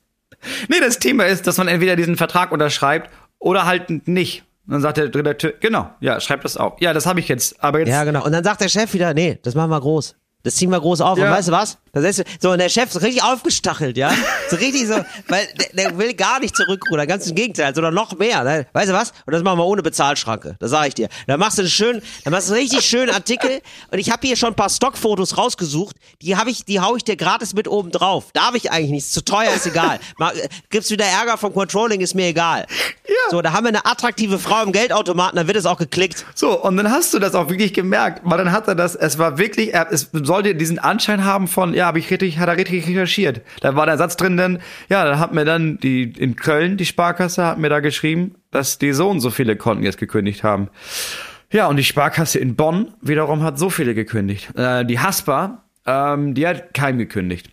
[0.69, 3.09] Nee, das Thema ist, dass man entweder diesen Vertrag unterschreibt
[3.39, 4.43] oder halt nicht.
[4.65, 6.79] Und dann sagt der Redakteur, genau, ja, schreib das auf.
[6.79, 8.23] Ja, das habe ich jetzt, aber jetzt Ja, genau.
[8.23, 10.15] Und dann sagt der Chef wieder, nee, das machen wir groß.
[10.43, 11.17] Das ziehen wir groß auf.
[11.17, 11.25] Ja.
[11.25, 11.77] Und weißt du was?
[11.93, 14.11] Das ist, so, und der Chef ist richtig aufgestachelt, ja?
[14.49, 14.95] So richtig so,
[15.27, 18.43] weil der, der will gar nicht zurückrudern, ganz im Gegenteil, sondern noch mehr.
[18.43, 18.65] Ne?
[18.73, 19.11] Weißt du was?
[19.25, 20.55] Und das machen wir ohne Bezahlschranke.
[20.59, 21.09] Das sage ich dir.
[21.27, 23.61] Dann machst du einen schönen, dann machst du einen richtig schönen Artikel.
[23.91, 25.95] Und ich habe hier schon ein paar Stockfotos rausgesucht.
[26.21, 28.31] Die habe ich, die hau ich dir gratis mit oben drauf.
[28.33, 29.05] Darf ich eigentlich nicht.
[29.05, 29.99] Ist zu teuer, ist egal.
[30.17, 32.65] Mal, äh, gibt's wieder Ärger vom Controlling, ist mir egal.
[33.07, 33.13] Ja.
[33.31, 36.25] So, da haben wir eine attraktive Frau im Geldautomaten, da wird es auch geklickt.
[36.35, 39.17] So, und dann hast du das auch wirklich gemerkt, weil dann hat er das, es
[39.17, 42.57] war wirklich, er, es sollte diesen Anschein haben von, ja, habe ich richtig, hat er
[42.57, 43.41] richtig recherchiert.
[43.61, 44.59] Da war der Satz drin, dann,
[44.89, 48.77] ja, da hat mir dann die, in Köln, die Sparkasse, hat mir da geschrieben, dass
[48.79, 50.69] die so und so viele Konten jetzt gekündigt haben.
[51.51, 54.55] Ja, und die Sparkasse in Bonn wiederum hat so viele gekündigt.
[54.55, 57.49] Äh, die Haspa, ähm, die hat keinem gekündigt.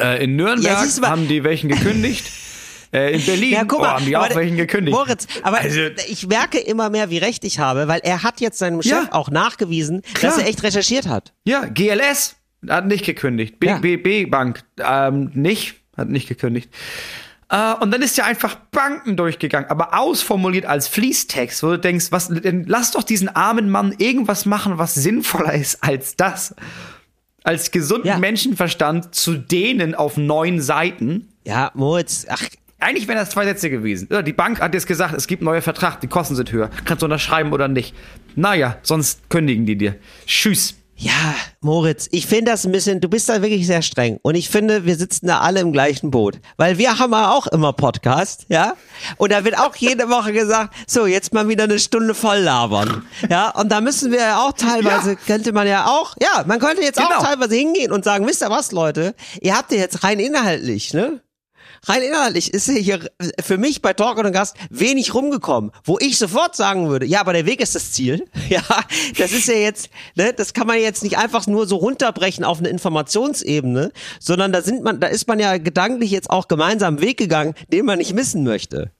[0.00, 2.30] Äh, in Nürnberg Ja, haben die welchen gekündigt.
[2.92, 4.96] äh, in Berlin Ja, guck oh, mal, haben die auch welchen gekündigt.
[4.96, 8.58] Moritz, aber Also- ich merke immer mehr, wie recht ich habe, weil er hat jetzt
[8.58, 9.08] seinem Chef Ja.
[9.12, 10.32] auch nachgewiesen, Klar.
[10.32, 11.32] dass er echt recherchiert hat.
[11.44, 12.36] Ja, GLS
[12.68, 13.56] hat nicht gekündigt.
[13.62, 13.78] Ja.
[13.78, 16.70] BB Bank ähm, nicht, hat nicht gekündigt.
[17.48, 22.06] Äh, und dann ist ja einfach Banken durchgegangen, aber ausformuliert als Fließtext, wo du denkst,
[22.10, 26.54] was, denn lass doch diesen armen Mann irgendwas machen, was sinnvoller ist als das.
[27.44, 28.18] Als gesunden Ja.
[28.18, 31.28] Menschenverstand zu denen auf neun Seiten.
[31.44, 32.42] Ja, Moritz, ach,
[32.78, 34.08] Eigentlich wären das zwei Sätze gewesen.
[34.10, 36.68] Ja, Die Bank hat jetzt gesagt, es gibt einen neuen Vertrag, die Kosten sind höher.
[36.84, 37.94] Kannst du unterschreiben oder nicht?
[38.34, 39.96] Naja, sonst kündigen die dir.
[40.26, 40.74] Tschüss.
[40.96, 44.18] Ja, Moritz, ich finde das ein bisschen, du bist da wirklich sehr streng.
[44.22, 46.38] Und ich finde, wir sitzen da alle im gleichen Boot.
[46.58, 48.74] Weil wir haben ja auch immer Podcast, ja?
[49.16, 53.04] Und da wird auch jede Woche gesagt, so, jetzt mal wieder eine Stunde voll labern.
[53.28, 55.16] Ja, und da müssen wir ja auch teilweise, Ja.
[55.26, 57.22] könnte man ja auch, ja, man könnte jetzt auch Genau.
[57.22, 59.14] teilweise hingehen und sagen, wisst ihr was, Leute?
[59.40, 61.20] Ihr habt ja jetzt rein inhaltlich, ne?
[61.84, 63.00] Rein inhaltlich ist hier
[63.42, 67.32] für mich bei Talk und Gast wenig rumgekommen, wo ich sofort sagen würde, ja, aber
[67.32, 68.24] der Weg ist das Ziel.
[68.48, 68.62] Ja,
[69.16, 72.58] das ist ja jetzt, ne, das kann man jetzt nicht einfach nur so runterbrechen auf
[72.58, 77.02] eine Informationsebene, sondern da sind man, da ist man ja gedanklich jetzt auch gemeinsam einen
[77.02, 78.90] Weg gegangen, den man nicht missen möchte.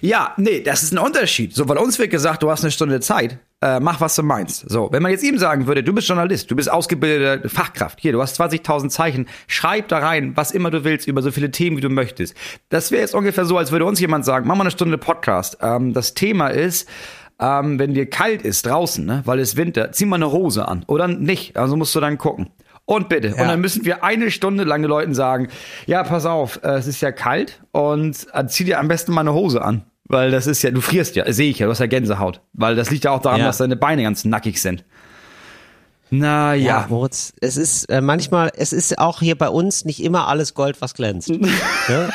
[0.00, 1.54] Ja, nee, das ist ein Unterschied.
[1.54, 4.68] So, weil uns wird gesagt, du hast eine Stunde Zeit, äh, mach was du meinst.
[4.70, 8.12] So, wenn man jetzt ihm sagen würde, du bist Journalist, du bist ausgebildete Fachkraft, hier,
[8.12, 11.76] du hast 20.000 Zeichen, schreib da rein, was immer du willst, über so viele Themen,
[11.76, 12.36] wie du möchtest.
[12.68, 15.58] Das wäre jetzt ungefähr so, als würde uns jemand sagen, mach mal eine Stunde Podcast.
[15.60, 16.88] Ähm, das Thema ist,
[17.40, 20.84] ähm, wenn dir kalt ist draußen, ne, weil es Winter, zieh mal eine Hose an
[20.86, 21.56] oder nicht.
[21.56, 22.50] Also musst du dann gucken.
[22.84, 23.28] Und bitte.
[23.28, 23.42] Ja.
[23.42, 25.48] Und dann müssen wir eine Stunde lang den Leuten sagen,
[25.86, 29.20] ja, pass auf, äh, es ist ja kalt und äh, zieh dir am besten mal
[29.20, 29.82] eine Hose an.
[30.08, 32.40] Weil das ist ja, du frierst ja, sehe ich ja, du hast ja Gänsehaut.
[32.54, 33.46] Weil das liegt ja auch daran, Ja.
[33.46, 34.84] dass deine Beine ganz nackig sind.
[36.10, 36.86] Na Ja, ja.
[36.88, 40.80] Moritz, es ist äh, manchmal, es ist auch hier bei uns nicht immer alles Gold,
[40.80, 41.28] was glänzt.
[41.28, 41.48] ne?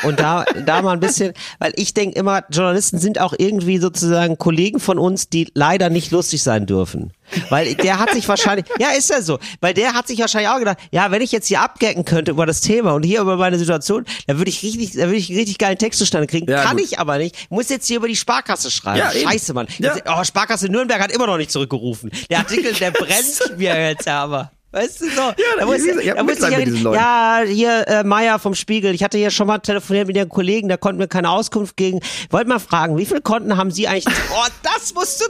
[0.02, 4.36] Und da, da mal ein bisschen, weil ich denke immer, Journalisten sind auch irgendwie sozusagen
[4.36, 7.12] Kollegen von uns, die leider nicht lustig sein dürfen.
[7.48, 10.58] Weil der hat sich wahrscheinlich, ja, ist ja so, weil der hat sich wahrscheinlich auch
[10.58, 13.58] gedacht, ja, wenn ich jetzt hier abgecken könnte über das Thema und hier über meine
[13.58, 16.50] Situation, dann würde ich richtig, dann würde ich einen richtig geilen Text zustande kriegen.
[16.50, 16.86] Ja, Kann gut.
[16.86, 17.36] ich aber nicht.
[17.36, 18.98] Ich muss jetzt hier über die Sparkasse schreiben.
[18.98, 19.10] Ja.
[19.10, 19.66] Scheiße, Mann.
[19.78, 19.94] Ja.
[19.94, 22.10] Jetzt, oh, Sparkasse Nürnberg hat immer noch nicht zurückgerufen.
[22.30, 24.50] Der Artikel, der brennt mir jetzt aber.
[24.74, 25.20] Weißt du so?
[25.20, 26.94] Ja, da- gesagt, ich da muss ich Leuten.
[26.98, 28.94] ja, hier äh, Meier vom Spiegel.
[28.94, 32.00] Ich hatte hier schon mal telefoniert mit Ihren Kollegen, der konnte mir keine Auskunft geben.
[32.30, 34.06] Wollte mal fragen, wie viele Konten haben Sie eigentlich?
[34.36, 35.26] Oh, das musst du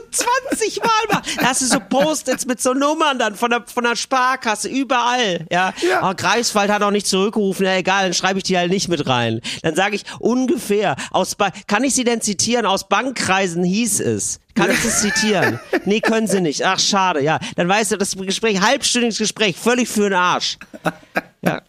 [0.49, 1.23] 20 Mal machen.
[1.37, 5.45] Da hast du so Post-its mit so Nummern dann von der, von der Sparkasse, überall.
[5.51, 6.09] Ja, Ja.
[6.09, 7.65] Oh, Greifswald hat auch nicht zurückgerufen.
[7.65, 9.41] Ja, egal, dann schreibe ich die halt nicht mit rein.
[9.61, 12.65] Dann sage ich ungefähr, aus ba kann ich Sie denn zitieren?
[12.65, 14.39] Aus Bankkreisen hieß es.
[14.55, 15.59] Kann ich das zitieren?
[15.83, 16.63] Nee, können Sie nicht.
[16.63, 17.39] Ach, schade, ja.
[17.55, 20.57] Dann weißt du, das Gespräch, halbstündiges Gespräch, völlig für den Arsch.
[21.41, 21.61] Ja.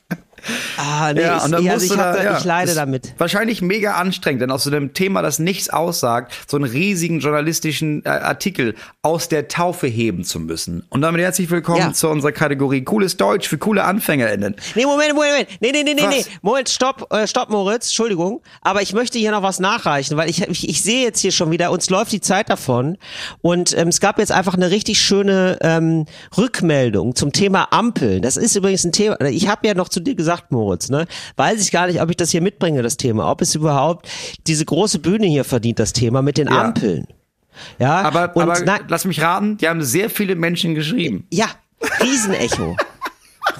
[0.76, 2.74] Ah, nee, Ja, ich, und dann ja, musst also ich, da, da, ja, ich leide
[2.74, 3.14] damit.
[3.18, 8.04] Wahrscheinlich mega anstrengend, denn aus so einem Thema, das nichts aussagt, so einen riesigen journalistischen
[8.04, 10.84] äh, Artikel aus der Taufe heben zu müssen.
[10.90, 11.92] Und damit herzlich willkommen Ja.
[11.92, 14.54] zu unserer Kategorie Cooles Deutsch für coole AnfängerInnen.
[14.74, 15.48] Nee, Moment, Moment, Moment.
[15.60, 16.24] Nee, nee, nee, nee, nee.
[16.42, 18.42] Moment, stopp, äh, stopp, Moritz, Entschuldigung.
[18.62, 21.50] Aber ich möchte hier noch was nachreichen, weil ich, ich, ich sehe jetzt hier schon
[21.50, 22.98] wieder, uns läuft die Zeit davon.
[23.42, 28.22] Und ähm, es gab jetzt einfach eine richtig schöne ähm, Rückmeldung zum Thema Ampeln.
[28.22, 31.06] Das ist übrigens ein Thema, ich habe ja noch zu dir gesagt, Moritz, ne?
[31.36, 33.30] Weiß ich gar nicht, ob ich das hier mitbringe, das Thema.
[33.30, 34.08] Ob es überhaupt
[34.46, 36.62] diese große Bühne hier verdient, das Thema mit den Ja.
[36.64, 37.06] Ampeln.
[37.78, 41.26] Ja, Aber, und aber na, lass mich raten, die haben sehr viele Menschen geschrieben.
[41.32, 41.46] ja,
[42.02, 42.76] Riesenecho.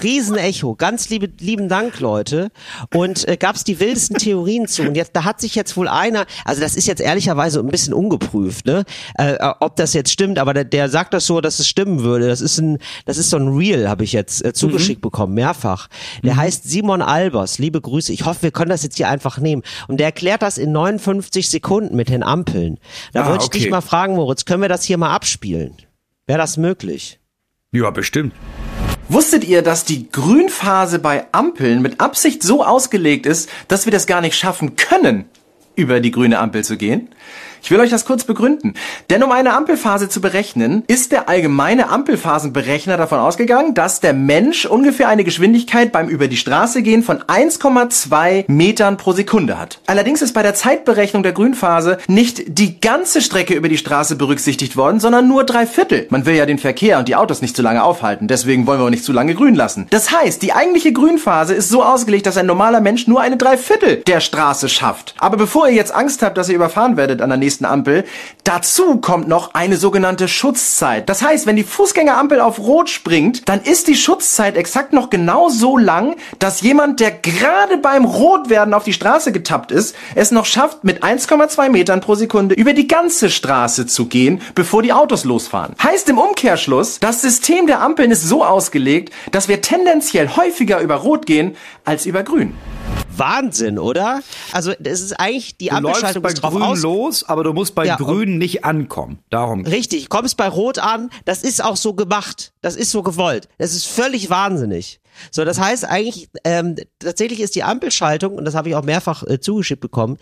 [0.03, 0.75] Riesenecho.
[0.75, 2.51] Ganz liebe, lieben Dank, Leute.
[2.93, 4.83] Und äh, gab es die wildesten Theorien zu.
[4.83, 7.93] Und jetzt, da hat sich jetzt wohl einer, also das ist jetzt ehrlicherweise ein bisschen
[7.93, 8.83] ungeprüft, ne?
[9.15, 12.27] Äh, ob das jetzt stimmt, aber der, der sagt das so, dass es stimmen würde.
[12.27, 15.87] Das ist ein, das ist so ein Reel, habe ich jetzt äh, zugeschickt bekommen, mehrfach.
[16.23, 17.57] Der heißt Simon Albers.
[17.59, 18.13] Liebe Grüße.
[18.13, 19.63] Ich hoffe, wir können das jetzt hier einfach nehmen.
[19.87, 22.77] Und der erklärt das in 59 Sekunden mit den Ampeln.
[23.13, 23.59] Da Ah, wollte ich okay.
[23.59, 25.73] dich mal fragen, Moritz, können wir das hier mal abspielen?
[26.27, 27.19] Wäre das möglich?
[27.71, 28.33] Ja, bestimmt.
[29.09, 34.05] Wusstet ihr, dass die Grünphase bei Ampeln mit Absicht so ausgelegt ist, dass wir das
[34.05, 35.25] gar nicht schaffen können,
[35.75, 37.07] über die grüne Ampel zu gehen?
[37.67, 38.75] Ich will euch das kurz begründen.
[39.09, 44.65] Denn um eine Ampelphase zu berechnen, ist der allgemeine Ampelphasenberechner davon ausgegangen, dass der Mensch
[44.65, 49.81] ungefähr eine Geschwindigkeit beim über die Straße gehen von 1,2 Metern pro Sekunde hat.
[49.85, 54.77] Allerdings ist bei der Zeitberechnung der Grünphase nicht die ganze Strecke über die Straße berücksichtigt
[54.77, 56.07] worden, sondern nur drei Viertel.
[56.09, 58.85] Man will ja den Verkehr und die Autos nicht zu lange aufhalten, deswegen wollen wir
[58.85, 59.87] auch nicht zu lange grün lassen.
[59.89, 64.03] Das heißt, die eigentliche Grünphase ist so ausgelegt, dass ein normaler Mensch nur eine Dreiviertel
[64.07, 65.15] der Straße schafft.
[65.17, 68.05] Aber bevor ihr jetzt Angst habt, dass ihr überfahren werdet an der nächsten Ampel,
[68.43, 71.09] dazu kommt noch eine sogenannte Schutzzeit.
[71.09, 75.49] Das heißt, wenn die Fußgängerampel auf Rot springt, dann ist die Schutzzeit exakt noch genau
[75.49, 80.45] so lang, dass jemand, der gerade beim Rotwerden auf die Straße getappt ist, es noch
[80.45, 85.23] schafft, mit 1,2 Metern pro Sekunde über die ganze Straße zu gehen, bevor die Autos
[85.23, 85.75] losfahren.
[85.81, 90.95] Heißt im Umkehrschluss, das System der Ampeln ist so ausgelegt, dass wir tendenziell häufiger über
[90.95, 91.55] Rot gehen
[91.85, 92.53] als über grün.
[93.19, 94.21] Wahnsinn, oder?
[94.51, 96.81] Also das ist eigentlich die Du läufst Ampelschaltung bei ist drauf Grün aus.
[96.81, 99.19] los, aber du musst bei Ja, Grün nicht ankommen.
[99.29, 99.65] Darum.
[99.65, 103.47] Richtig, kommst bei Rot an, das ist auch so gemacht, das ist so gewollt.
[103.57, 104.99] Das ist völlig wahnsinnig.
[105.31, 109.23] So, das heißt eigentlich, ähm, tatsächlich ist die Ampelschaltung, und das habe ich auch mehrfach
[109.23, 110.17] äh, zugeschickt bekommen,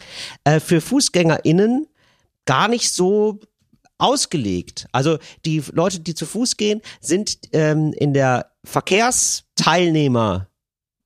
[0.45, 1.87] äh, für FußgängerInnen
[2.45, 3.39] gar nicht so
[3.97, 4.87] ausgelegt.
[4.91, 10.47] Also die Leute, die zu Fuß gehen, sind ähm, in der Verkehrsteilnehmer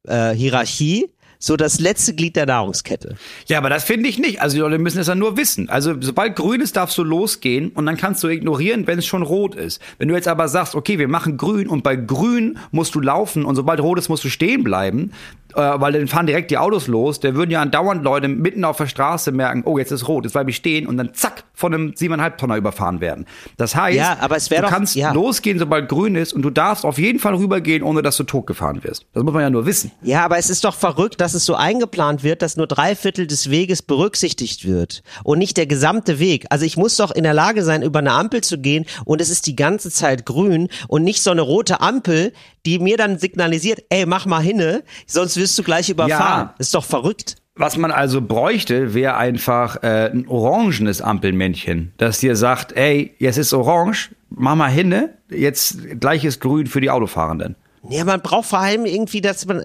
[0.08, 1.12] äh, Hierarchie
[1.42, 3.16] so das letzte Glied der Nahrungskette.
[3.48, 4.42] Ja, aber das finde ich nicht.
[4.42, 5.70] Also die Leute müssen es ja nur wissen.
[5.70, 9.24] Also sobald grün ist, darfst du losgehen und dann kannst du ignorieren, wenn es schon
[9.24, 9.82] rot ist.
[9.98, 13.46] Wenn du jetzt aber sagst, okay, wir machen grün und bei grün musst du laufen
[13.46, 15.14] und sobald rot ist, musst du stehen bleiben,
[15.56, 17.20] weil dann fahren direkt die Autos los.
[17.20, 20.34] Da würden ja andauernd Leute mitten auf der Straße merken, oh, jetzt ist rot, jetzt
[20.34, 23.26] bleibe ich stehen und dann zack, von einem siebeneinhalb Tonner überfahren werden.
[23.58, 25.12] Das heißt, Ja, aber es wär du doch- kannst ja.
[25.12, 28.84] losgehen, sobald grün ist und du darfst auf jeden Fall rübergehen, ohne dass du totgefahren
[28.84, 29.06] wirst.
[29.14, 29.92] Das muss man ja nur wissen.
[30.02, 33.28] Ja, aber es ist doch verrückt, dass es so eingeplant wird, dass nur drei Viertel
[33.28, 36.46] des Weges berücksichtigt wird und nicht der gesamte Weg.
[36.50, 39.30] Also ich muss doch in der Lage sein, über eine Ampel zu gehen und es
[39.30, 42.32] ist die ganze Zeit grün und nicht so eine rote Ampel,
[42.66, 46.50] die mir dann signalisiert, ey, mach mal hinne, sonst wirst du gleich überfahren.
[46.50, 46.56] Ja.
[46.60, 47.38] Ist doch verrückt.
[47.56, 53.38] Was man also bräuchte, wäre einfach äh, ein orangenes Ampelmännchen, das dir sagt, ey, jetzt
[53.38, 57.56] ist orange, mach mal hinne, jetzt gleich ist grün für die Autofahrenden.
[57.90, 59.62] Ja, man braucht vor allem irgendwie, dass man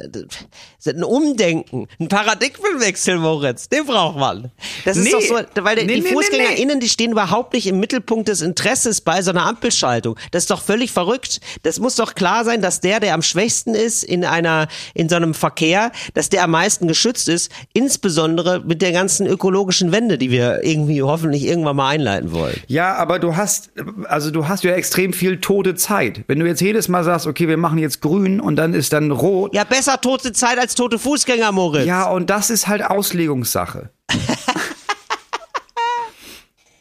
[0.87, 4.51] ein Umdenken, ein Paradigmenwechsel, Moritz, den braucht man.
[4.85, 5.11] Das ist Nee.
[5.13, 5.35] doch so,
[5.65, 9.21] weil Nee, die nee, nee, FußgängerInnen, die stehen überhaupt nicht im Mittelpunkt des Interesses bei
[9.23, 10.17] so einer Ampelschaltung.
[10.31, 11.41] Das ist doch völlig verrückt.
[11.63, 15.17] Das muss doch klar sein, dass der, der am schwächsten ist in einer, in so
[15.17, 20.31] einem Verkehr, dass der am meisten geschützt ist, insbesondere mit der ganzen ökologischen Wende, die
[20.31, 22.57] wir irgendwie hoffentlich irgendwann mal einleiten wollen.
[22.67, 23.71] Ja, aber du hast,
[24.05, 26.23] also du hast ja extrem viel tote Zeit.
[26.29, 29.11] Wenn du jetzt jedes Mal sagst, okay, wir machen jetzt grün und dann ist dann
[29.11, 29.55] rot.
[29.55, 31.87] Ja, besser tote Zeit als tote Fußgänger, Moritz.
[31.87, 33.91] Ja, und das ist halt Auslegungssache.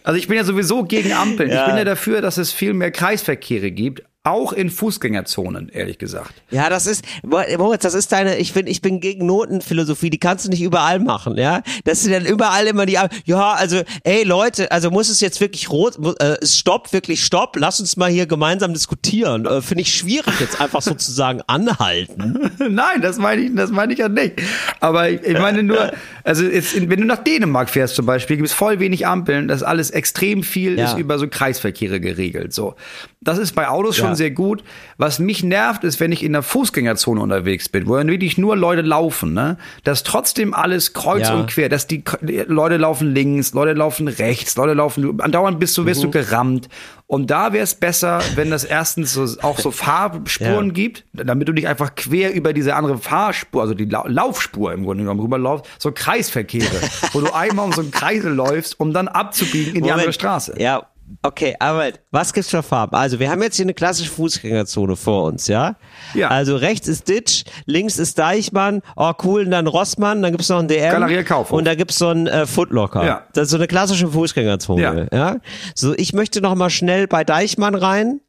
[0.05, 1.49] Also ich bin ja sowieso gegen Ampeln.
[1.49, 1.65] Ich Ja.
[1.65, 6.33] bin ja dafür, dass es viel mehr Kreisverkehre gibt, auch in Fußgängerzonen, ehrlich gesagt.
[6.49, 10.45] Ja, das ist, Moritz, das ist deine, ich bin, ich bin gegen Notenphilosophie, die kannst
[10.45, 11.61] du nicht überall machen, ja.
[11.83, 15.69] Das sind dann überall immer die, ja, also, ey Leute, also muss es jetzt wirklich
[15.69, 19.45] rot, äh, stopp, wirklich stopp, lass uns mal hier gemeinsam diskutieren.
[19.45, 22.49] Äh, Finde ich schwierig, jetzt einfach sozusagen anhalten.
[22.69, 24.41] Nein, das meine ich, das meine ich ja nicht.
[24.79, 25.91] Aber ich, ich meine nur,
[26.23, 29.63] also jetzt, wenn du nach Dänemark fährst zum Beispiel, gibt es voll wenig Ampeln, das
[29.63, 30.85] alles extrem viel Ja.
[30.85, 32.53] ist über so Kreisverkehre geregelt.
[32.53, 32.75] So,
[33.19, 34.17] das ist bei Autos schon Ja.
[34.17, 34.63] sehr gut.
[34.97, 38.55] Was mich nervt, ist, wenn ich in der Fußgängerzone unterwegs bin, wo dann wirklich nur
[38.55, 42.03] Leute laufen, ne, dass trotzdem alles kreuz und quer, dass die,
[42.47, 46.11] Leute laufen links, Leute laufen rechts, Leute laufen, andauernd bist du, wirst Mhm.
[46.11, 46.69] du gerammt.
[47.07, 50.73] Und da wäre es besser, wenn das erstens so, auch so Fahrspuren Ja.
[50.73, 54.83] gibt, damit du nicht einfach quer über diese andere Fahrspur, also die Lau Laufspur im
[54.83, 56.65] Grunde genommen rüberlaufst, so Kreisverkehre,
[57.11, 60.55] wo du einmal um so einen Kreisel läufst, um dann abzubiegen in die andere Straße.
[60.59, 60.87] Ja,
[61.21, 62.95] okay, aber was gibt's für Farben?
[62.95, 65.75] Also, wir haben jetzt hier eine klassische Fußgängerzone vor uns, ja?
[66.13, 66.29] Ja.
[66.29, 70.59] Also rechts ist Ditch, links ist Deichmann, oh cool, und dann Rossmann, dann gibt's noch
[70.59, 70.91] ein DM.
[70.91, 71.57] Galeria Kaufhof.
[71.57, 73.05] Und da gibt's so ein äh, Footlocker.
[73.05, 73.23] Ja.
[73.33, 75.37] Das ist so eine klassische Fußgängerzone, ja?
[75.75, 78.19] So, ich möchte noch mal schnell bei Deichmann rein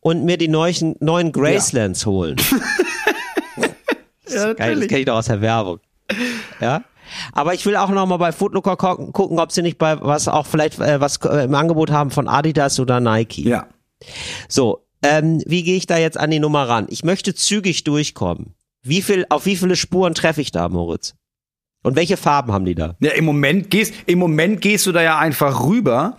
[0.00, 2.36] und mir die neuen, neuen Gracelands holen.
[4.34, 5.80] Ja, Geil, das kenne ich doch aus der Werbung.
[6.60, 6.82] Ja.
[7.32, 10.46] Aber ich will auch noch mal bei Footlooker gucken, ob sie nicht bei was auch
[10.46, 13.42] vielleicht äh, was äh, im Angebot haben von Adidas oder Nike.
[13.48, 13.66] Ja.
[14.48, 16.86] So, ähm, wie gehe ich da jetzt an die Nummer ran?
[16.88, 18.54] Ich möchte zügig durchkommen.
[18.82, 21.14] Wie viel, auf wie viele Spuren treffe ich da, Moritz?
[21.84, 22.96] Und welche Farben haben die da?
[23.00, 26.18] Ja, im Moment gehst, im Moment gehst du da ja einfach rüber,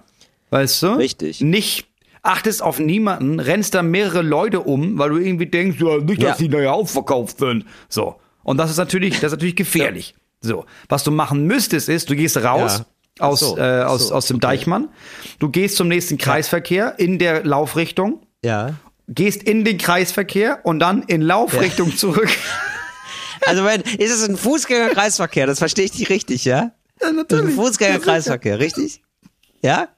[0.49, 0.87] weißt du?
[0.97, 1.41] Richtig.
[1.41, 1.87] Nicht
[2.21, 6.39] achtest auf niemanden, rennst da mehrere Leute um, weil du irgendwie denkst, ja, nicht, dass
[6.39, 6.45] Ja.
[6.45, 7.65] die da ja aufverkauft sind.
[7.89, 8.15] So.
[8.43, 10.15] Und das ist natürlich, das ist natürlich gefährlich.
[10.43, 10.65] So.
[10.89, 12.79] Was du machen müsstest, ist, du gehst raus.
[12.79, 12.85] Ja.
[13.25, 14.47] Aus, so, äh, aus, so, aus dem okay.
[14.47, 14.89] Deichmann.
[15.39, 18.73] Du gehst zum nächsten Kreisverkehr in der Laufrichtung, Ja.
[19.07, 22.29] gehst in den Kreisverkehr und dann in Laufrichtung zurück.
[23.45, 25.45] Also wenn, ist es ein Fußgängerkreisverkehr?
[25.47, 26.55] Das verstehe ich nicht richtig, ja?
[26.55, 26.71] Ja,
[27.01, 27.55] ist ein natürlich.
[27.55, 29.01] Fußgängerkreisverkehr, richtig?
[29.61, 29.89] Ja?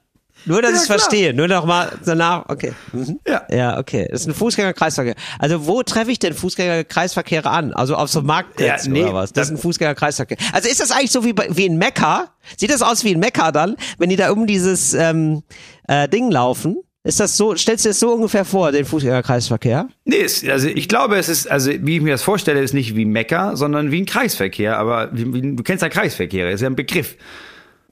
[0.46, 1.34] Nur, dass Ja, ich es verstehe.
[1.34, 2.72] Nur noch mal danach, okay.
[2.92, 3.20] Mhm.
[3.26, 3.42] Ja.
[3.50, 4.08] Ja, okay.
[4.10, 5.14] Das ist ein Fußgängerkreisverkehr.
[5.38, 7.72] Also wo treffe ich denn Fußgängerkreisverkehre an?
[7.74, 9.32] Also auf so Marktplätzen Ja, nee, oder was?
[9.32, 10.38] Das ist ein Fußgängerkreisverkehr.
[10.52, 12.28] Also ist das eigentlich so wie, bei, wie in Mekka?
[12.56, 15.42] Sieht das aus wie in Mekka dann, wenn die da um dieses ähm,
[15.88, 16.78] äh, Ding laufen?
[17.02, 19.88] Ist das so, stellst du dir das so ungefähr vor, den Fußgängerkreisverkehr?
[20.04, 22.96] Nee, es, also ich glaube, es ist, also wie ich mir das vorstelle, ist nicht
[22.96, 24.76] wie Mekka, sondern wie ein Kreisverkehr.
[24.76, 27.16] Aber wie, wie, du kennst ja Kreisverkehre, ist ja ein Begriff.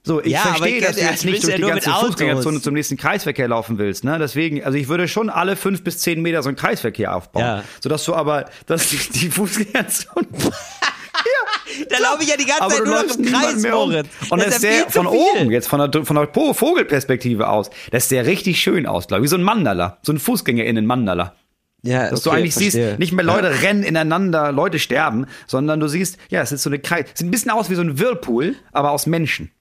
[0.05, 1.89] So, ich Ja, verstehe, ich dass du ja, jetzt ich nicht durch ja die ganze.
[1.89, 4.03] Fußgängerzone zum nächsten Kreisverkehr laufen willst.
[4.03, 4.19] Ne?
[4.19, 7.43] Deswegen, also ich würde schon alle fünf bis zehn Meter so einen Kreisverkehr aufbauen.
[7.43, 7.63] Ja.
[7.81, 10.27] Sodass du aber, dass die, die Fußgängerzone.
[11.89, 13.89] Da laufe ich ja die ganze aber Zeit du nur noch im Kreis, mehr um.
[13.93, 14.05] Und
[14.39, 18.07] das, ist ist ja zu von oben, jetzt von der, von der Vogelperspektive aus, das
[18.07, 19.25] der richtig schön aus, glaube ich.
[19.25, 19.97] Wie so ein Mandala.
[20.01, 21.33] So ein Fußgängerinnen-Mandala.
[21.81, 22.89] Ja, Dass du okay, eigentlich verstehe.
[22.89, 26.69] siehst, nicht mehr Leute rennen ineinander, Leute sterben, sondern du siehst, ja, es ist so
[26.69, 29.51] eine Kreis, sieht ein bisschen aus wie so ein Whirlpool, aber aus Menschen.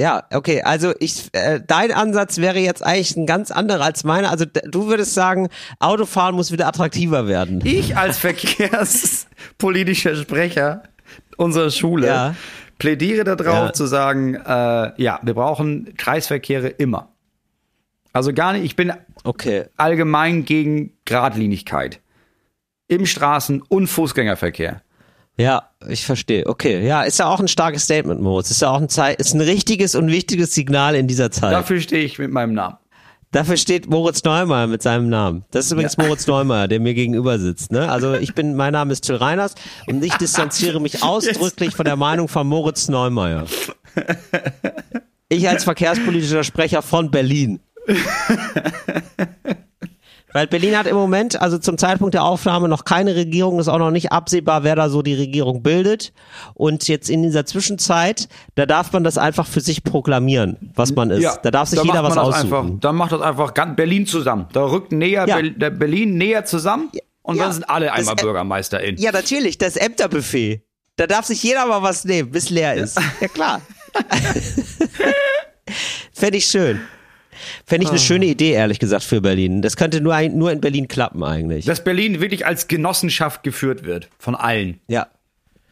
[0.00, 4.30] Ja, okay, also ich, äh, dein Ansatz wäre jetzt eigentlich ein ganz anderer als meiner.
[4.30, 5.48] Also du würdest sagen,
[5.80, 7.60] Autofahren muss wieder attraktiver werden.
[7.64, 8.18] Ich als
[9.08, 10.84] verkehrspolitischer Sprecher
[11.36, 12.34] unserer Schule Ja.
[12.78, 13.72] plädiere darauf Ja.
[13.72, 17.12] zu sagen, äh, ja, wir brauchen Kreisverkehre immer.
[18.12, 18.92] Also gar nicht, ich bin
[19.24, 19.64] Okay.
[19.76, 22.00] allgemein gegen Gradlinigkeit
[22.86, 24.82] im Straßen- und Fußgängerverkehr.
[25.38, 26.46] Ja, ich verstehe.
[26.46, 28.50] Okay, ja, ist ja auch ein starkes Statement, Moritz.
[28.50, 31.52] Ist ja auch ein Zeit, ist ein richtiges und wichtiges Signal in dieser Zeit.
[31.52, 32.76] Dafür stehe ich mit meinem Namen.
[33.30, 35.44] Dafür steht Moritz Neumeier mit seinem Namen.
[35.50, 37.70] Das ist übrigens Moritz Neumeier, der mir gegenüber sitzt.
[37.72, 37.90] Ne?
[37.90, 39.54] Also ich bin, mein Name ist Till Reiners
[39.86, 43.46] und ich distanziere mich ausdrücklich von der Meinung von Moritz Neumeier.
[45.30, 47.60] Ich als verkehrspolitischer Sprecher von Berlin.
[50.38, 53.80] Weil Berlin hat im Moment, also zum Zeitpunkt der Aufnahme, noch keine Regierung, ist auch
[53.80, 56.12] noch nicht absehbar, wer da so die Regierung bildet.
[56.54, 61.10] Und jetzt in dieser Zwischenzeit, da darf man das einfach für sich proklamieren, was man
[61.10, 61.40] ist.
[61.42, 62.54] da darf sich da jeder was aussuchen.
[62.54, 64.46] Einfach, dann macht das einfach ganz Berlin zusammen.
[64.52, 65.40] Da rückt näher Ja.
[65.70, 66.88] Berlin näher zusammen
[67.22, 68.94] und Ja, dann sind alle einmal Bürgermeisterin.
[68.96, 70.62] Ja, natürlich, das Ämterbuffet.
[70.94, 72.96] Da darf sich jeder mal was nehmen, bis leer ist.
[73.20, 73.60] Ja, klar.
[76.12, 76.80] Fände ich schön.
[77.68, 79.60] Fände ich eine schöne Idee, ehrlich gesagt, für Berlin.
[79.60, 81.66] Das könnte nur, ein, nur in Berlin klappen eigentlich.
[81.66, 84.08] Dass Berlin wirklich als Genossenschaft geführt wird.
[84.18, 84.80] Von allen.
[84.88, 85.08] ja.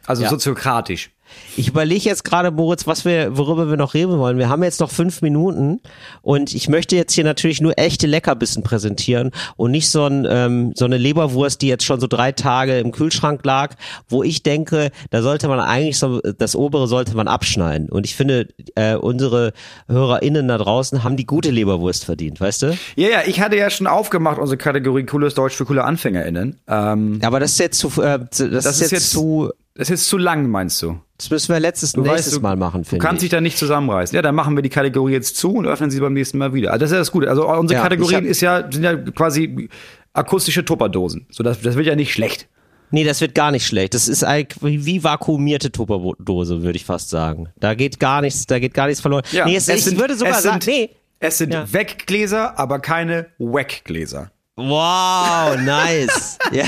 [0.07, 0.29] Also Ja.
[0.29, 1.11] soziokratisch.
[1.57, 4.39] Ich überlege jetzt gerade, Moritz, was wir, worüber wir noch reden wollen.
[4.39, 5.81] Wir haben jetzt noch fünf Minuten
[6.23, 10.73] und ich möchte jetzt hier natürlich nur echte Leckerbissen präsentieren und nicht so, ein, ähm,
[10.75, 13.75] so eine Leberwurst, die jetzt schon so drei Tage im Kühlschrank lag,
[14.09, 17.89] wo ich denke, da sollte man eigentlich so, das obere sollte man abschneiden.
[17.89, 19.53] Und ich finde, äh, unsere
[19.89, 22.79] HörerInnen da draußen haben die gute Leberwurst verdient, weißt du?
[22.97, 26.61] Ja, ja, ich hatte ja schon aufgemacht unsere Kategorie Cooles Deutsch für coole AnfängerInnen.
[26.69, 30.07] Ähm, Aber das ist jetzt zu, äh, das, ist, ist jetzt, jetzt- zu, das ist
[30.09, 30.99] zu lang, meinst du?
[31.19, 33.31] das müssen wir letztes, Du nächstes weißt, du, Mal machen, Du finde kannst ich.
[33.31, 34.15] dich da nicht zusammenreißen.
[34.15, 36.73] Ja, dann machen wir die Kategorie jetzt zu und öffnen sie beim nächsten Mal wieder.
[36.73, 37.29] Also das ist ja das Gute.
[37.31, 39.69] Also unsere Ja, Kategorien hab- ist ja, sind ja quasi
[40.13, 41.27] akustische Tupperdosen.
[41.31, 42.49] So, das, das wird ja nicht schlecht.
[42.91, 43.95] Nee, das wird gar nicht schlecht.
[43.95, 47.49] Das ist wie vakuumierte Tupperdose, würde ich fast sagen.
[47.59, 49.23] Da geht gar nichts, da geht gar nichts verloren.
[49.33, 50.91] nee, es, ich sind- würde sogar es sagen, sind, nee.
[51.19, 51.73] Es sind Ja.
[51.73, 54.31] Weggläser, aber keine Wackgläser.
[54.59, 56.39] Wow, nice.
[56.51, 56.65] ja,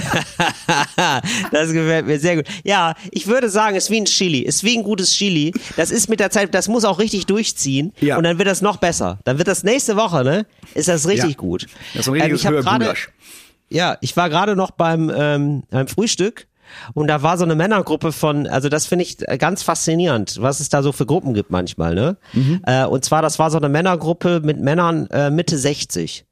[1.51, 2.45] das gefällt mir sehr gut.
[2.63, 5.55] Ja, ich würde sagen, es ist wie ein Chili, es ist wie ein gutes Chili.
[5.77, 8.19] Das ist mit der Zeit, das muss auch richtig durchziehen Ja.
[8.19, 9.19] und dann wird das noch besser.
[9.25, 10.45] Dann wird das nächste Woche, ne?
[10.75, 11.37] Ist das richtig Ja.
[11.37, 11.67] gut.
[11.95, 13.09] Das ist ein richtiges ich hab gerade Hörgulasch.
[13.71, 16.47] Ja, ich war gerade noch beim, ähm, beim Frühstück
[16.93, 20.69] und da war so eine Männergruppe von, also das finde ich ganz faszinierend, was es
[20.69, 22.19] da so für Gruppen gibt manchmal, ne?
[22.67, 26.27] Äh, und zwar, das war so eine Männergruppe mit Männern äh, Mitte 60.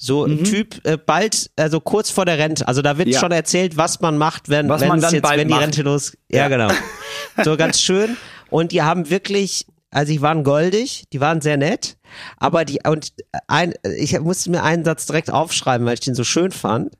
[0.00, 2.68] So ein Typ äh, bald, also kurz vor der Rente.
[2.68, 3.18] Also da wird Ja.
[3.18, 5.62] schon erzählt, was man macht, wenn, Was wenn man es jetzt, wenn die macht.
[5.64, 6.12] Rente los.
[6.30, 6.48] Ja, Ja.
[6.48, 6.70] genau.
[7.44, 8.16] So ganz schön.
[8.48, 11.96] Und die haben wirklich, also die waren goldig, die waren sehr nett,
[12.36, 13.12] aber die und
[13.48, 16.92] ein, ich musste mir einen Satz direkt aufschreiben, weil ich den so schön fand.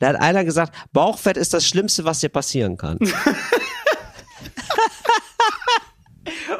[0.00, 2.98] Da hat einer gesagt, Bauchfett ist das Schlimmste, was dir passieren kann.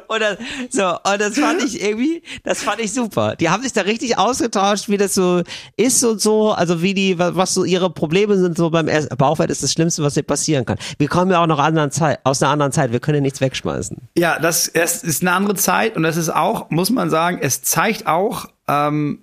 [0.09, 0.39] Und das,
[0.71, 3.37] so, und das fand ich irgendwie, das fand ich super.
[3.37, 5.43] Die haben sich da richtig ausgetauscht, wie das so
[5.77, 9.51] ist und so, also wie die, wa- was so ihre Probleme sind, so beim Bauchfett
[9.51, 10.79] ist das Schlimmste, was dir passieren kann.
[10.99, 13.41] Wir kommen ja auch noch anderen Zeit, aus einer anderen Zeit, wir können ja nichts
[13.41, 13.97] wegschmeißen.
[14.17, 17.63] Ja, das, das ist eine andere Zeit und das ist auch, muss man sagen, es
[17.63, 19.21] zeigt auch, ähm,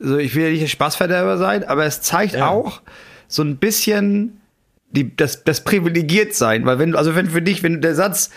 [0.00, 2.48] also ich will ja nicht Spaßverderber sein, aber es zeigt Ja.
[2.48, 2.80] auch
[3.26, 4.40] so ein bisschen
[4.90, 8.30] die, das, das privilegiert sein, weil wenn du, also wenn für dich, wenn der Satz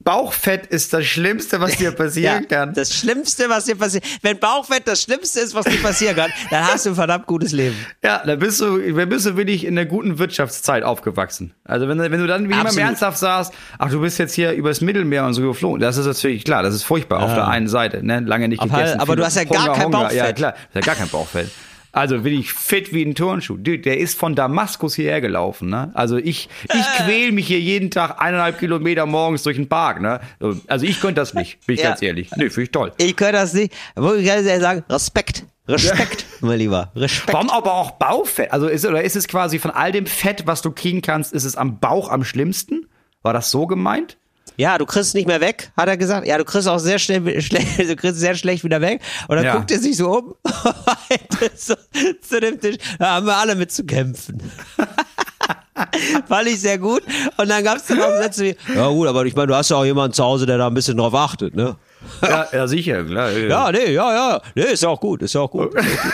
[0.00, 2.72] Bauchfett ist das Schlimmste, was dir passieren kann.
[2.74, 6.66] Das Schlimmste, was dir passiert, wenn Bauchfett das Schlimmste ist, was dir passieren kann, dann
[6.66, 7.76] hast du ein verdammt gutes Leben.
[8.02, 11.54] Ja, da bist du, da bist du wirklich in der guten Wirtschaftszeit aufgewachsen.
[11.64, 14.80] Also wenn, wenn du dann wie immer ernsthaft sagst, ach, du bist jetzt hier übers
[14.80, 18.04] Mittelmeer und so geflogen, das ist natürlich klar, das ist furchtbar auf der einen Seite,
[18.04, 19.00] ne, lange nicht Aber- gegessen.
[19.00, 20.16] aber du hast ja gar kein Bauchfett.
[20.16, 21.50] Ja, klar, du hast ja gar kein Bauchfett.
[21.92, 23.56] Also bin ich fit wie ein Turnschuh.
[23.56, 25.90] Dude, der ist von Damaskus hierher gelaufen, ne?
[25.94, 27.02] Also ich, ich Äh.
[27.04, 30.20] quäl mich hier jeden Tag eineinhalb Kilometer morgens durch den Park, ne?
[30.68, 31.90] Also ich könnte das nicht, bin ich Ja.
[31.90, 32.30] ganz ehrlich.
[32.36, 32.92] Nee, finde ich toll.
[32.96, 35.44] Ich könnte das nicht, wo ich ganz ehrlich sagen, Respekt.
[35.68, 36.90] Respekt, mein Lieber.
[36.96, 37.34] Respekt.
[37.34, 38.52] Warum aber auch Bauchfett?
[38.52, 41.44] Also ist, oder ist es quasi von all dem Fett, was du kriegen kannst, ist
[41.44, 42.86] es am Bauch am schlimmsten?
[43.22, 44.16] War das so gemeint?
[44.56, 46.26] Ja, du kriegst nicht mehr weg, hat er gesagt.
[46.26, 49.00] Ja, du kriegst auch sehr schnell, schlecht, du kriegst sehr schlecht wieder weg.
[49.28, 49.56] Und dann Ja.
[49.56, 50.34] guckt er sich so um
[51.56, 51.74] so,
[52.20, 52.76] zu dem Tisch.
[52.98, 54.42] Da haben wir alle mit zu kämpfen.
[56.28, 57.02] Fand ich sehr gut.
[57.38, 59.70] Und dann gab es dann auch Sätze wie, ja gut, aber ich meine, du hast
[59.70, 61.76] ja auch jemanden zu Hause, der da ein bisschen drauf achtet, ne?
[62.22, 63.30] Ja, ja sicher, klar.
[63.30, 64.40] Ja, nee, ja, ja.
[64.54, 65.74] Nee, ist ja auch gut, ist ja auch gut.
[65.74, 66.12] Ist auch gut.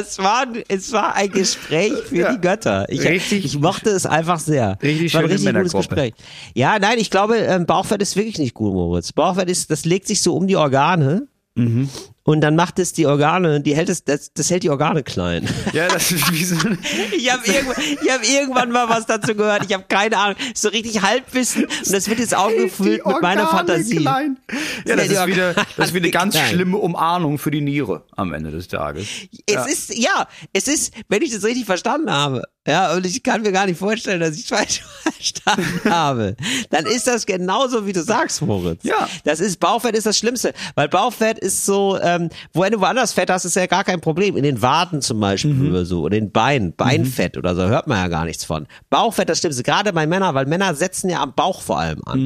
[0.00, 2.32] Es war, es war ein Gespräch für Ja.
[2.34, 2.86] die Götter.
[2.88, 4.78] Ich, Richtig- ich mochte es einfach sehr.
[4.82, 5.72] Richtig Es war ein richtig gutes.
[5.72, 6.14] Gespräch.
[6.54, 9.12] Ja, nein, ich glaube, ähm, Bauchfett ist wirklich nicht gut, Moritz.
[9.12, 11.26] Bauchfett ist, das legt sich so um die Organe.
[11.54, 11.88] Mhm.
[12.24, 15.48] Und dann macht es die Organe, die hält es, das, das hält die Organe klein.
[15.72, 16.54] Ja, das ist wie so
[17.16, 19.64] Ich habe irgendwann, ich hab irgendwann mal was dazu gehört.
[19.66, 20.36] Ich habe keine Ahnung.
[20.54, 21.64] So richtig Halbwissen.
[21.64, 23.96] Und das wird jetzt aufgefüllt mit meiner Fantasie.
[23.96, 24.36] Klein.
[24.86, 26.48] Ja, das die ist wieder, das ist wieder eine ganz Klein.
[26.50, 29.06] schlimme Umahnung für die Niere am Ende des Tages.
[29.46, 29.64] Es Ja.
[29.64, 33.50] ist, ja, es ist, wenn ich das richtig verstanden habe, ja, und ich kann mir
[33.52, 36.36] gar nicht vorstellen, dass ich falsch verstanden habe,
[36.70, 38.84] dann ist das genauso, wie du sagst, Moritz.
[38.84, 39.08] Ja.
[39.24, 43.30] Das ist, Bauchfett ist das Schlimmste, weil Bauchfett ist so, ähm, wenn du woanders Fett
[43.30, 44.36] hast, ist ja gar kein Problem.
[44.36, 45.70] In den Waden zum Beispiel Mhm.
[45.70, 48.66] oder so, oder in den Beinen, Beinfett oder so, hört man ja gar nichts von.
[48.90, 52.18] Bauchfett, das Schlimmste, gerade bei Männern, weil Männer setzen ja am Bauch vor allem an.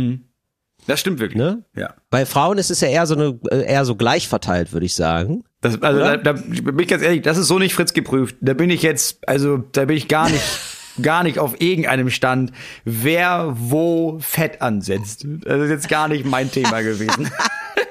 [0.86, 1.38] Das stimmt wirklich.
[1.38, 1.64] Ne?
[1.74, 1.94] Ja.
[2.10, 4.94] Bei Frauen ist es ja eher so eine, äh, eher so gleich verteilt, würde ich
[4.94, 5.44] sagen.
[5.60, 8.36] Das, also da, da bin ich ganz ehrlich, das ist so nicht Fritz geprüft.
[8.40, 10.44] Da bin ich jetzt, also da bin ich gar nicht,
[11.02, 12.52] gar nicht auf irgendeinem Stand,
[12.84, 15.26] wer wo Fett ansetzt.
[15.26, 17.30] Das ist jetzt gar nicht mein Thema gewesen.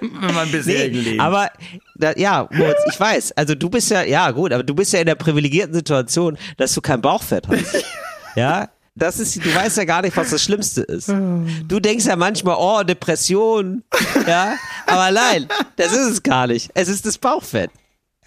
[0.01, 1.49] Wenn man bisher Nee, aber
[1.95, 3.33] da, ja, Moritz, ich weiß.
[3.33, 6.73] Also du bist ja, ja gut, aber du bist ja in der privilegierten Situation, dass
[6.73, 7.85] du kein Bauchfett hast.
[8.35, 11.09] ja, das ist, du weißt ja gar nicht, was das Schlimmste ist.
[11.09, 13.83] Du denkst ja manchmal, oh, Depression,
[14.27, 14.55] ja,
[14.87, 16.71] aber nein, das ist es gar nicht.
[16.73, 17.71] Es ist das Bauchfett.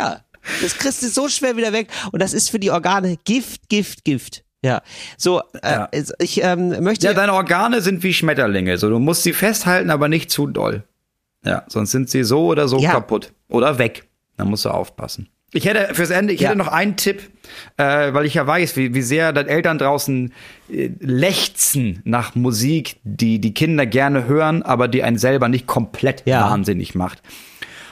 [0.00, 0.20] Ja,
[0.62, 4.04] das kriegst du so schwer wieder weg und das ist für die Organe Gift, Gift,
[4.04, 4.44] Gift.
[4.62, 4.82] Ja,
[5.16, 5.88] so, äh, Ja.
[6.18, 8.76] ich ähm, möchte Ja, deine Organe sind wie Schmetterlinge.
[8.76, 10.82] So, du musst sie festhalten, aber nicht zu doll.
[11.44, 12.90] Ja, sonst sind sie so oder so Ja.
[12.90, 13.32] kaputt.
[13.48, 14.08] Oder weg.
[14.36, 15.28] Da musst du aufpassen.
[15.54, 16.48] Ich hätte fürs Ende, ich Ja.
[16.48, 17.22] hätte noch einen Tipp,
[17.78, 20.32] äh, weil ich ja weiß, wie, wie sehr deine Eltern draußen
[20.70, 26.24] äh, lechzen nach Musik, die die Kinder gerne hören, aber die einen selber nicht komplett
[26.26, 26.50] Ja.
[26.50, 27.22] wahnsinnig macht.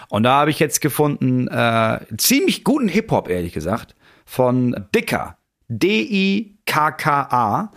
[0.08, 3.94] Und da habe ich jetzt gefunden, äh, ziemlich guten Hip-Hop, ehrlich gesagt,
[4.26, 5.38] von Dicker.
[5.68, 7.72] D-I-K-K-A.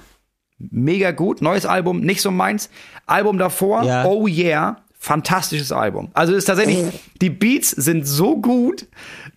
[0.58, 1.42] Mega gut.
[1.42, 2.70] Neues Album, nicht so meins.
[3.06, 4.06] Album davor, Ja.
[4.06, 4.78] Oh Yeah.
[5.02, 6.10] Fantastisches Album.
[6.14, 6.86] Also ist tatsächlich,
[7.22, 8.86] die Beats sind so gut,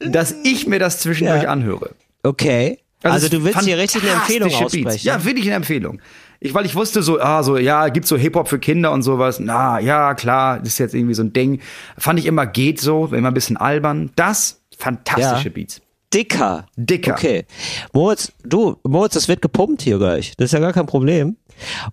[0.00, 1.50] dass ich mir das zwischendurch Ja.
[1.50, 1.90] anhöre.
[2.24, 2.78] Okay.
[3.04, 4.94] Also, es du willst hier richtig eine Empfehlung fantastische Beats.
[4.94, 5.06] aussprechen.
[5.06, 6.00] Ja, wirklich eine Empfehlung.
[6.40, 9.38] Ich, weil ich wusste so, ah, so, ja, gibt's so Hip-Hop für Kinder und sowas.
[9.38, 11.60] Na, ja, klar, das ist jetzt irgendwie so ein Ding.
[11.96, 14.10] Fand ich immer geht so, immer ein bisschen albern.
[14.16, 15.50] Das, fantastische Ja.
[15.54, 15.80] Beats.
[16.14, 16.66] Dicker.
[16.76, 17.12] Dicker.
[17.12, 17.44] Okay.
[17.92, 20.34] Moritz, du, Moritz, das wird gepumpt hier gleich.
[20.36, 21.36] Das ist ja gar kein Problem.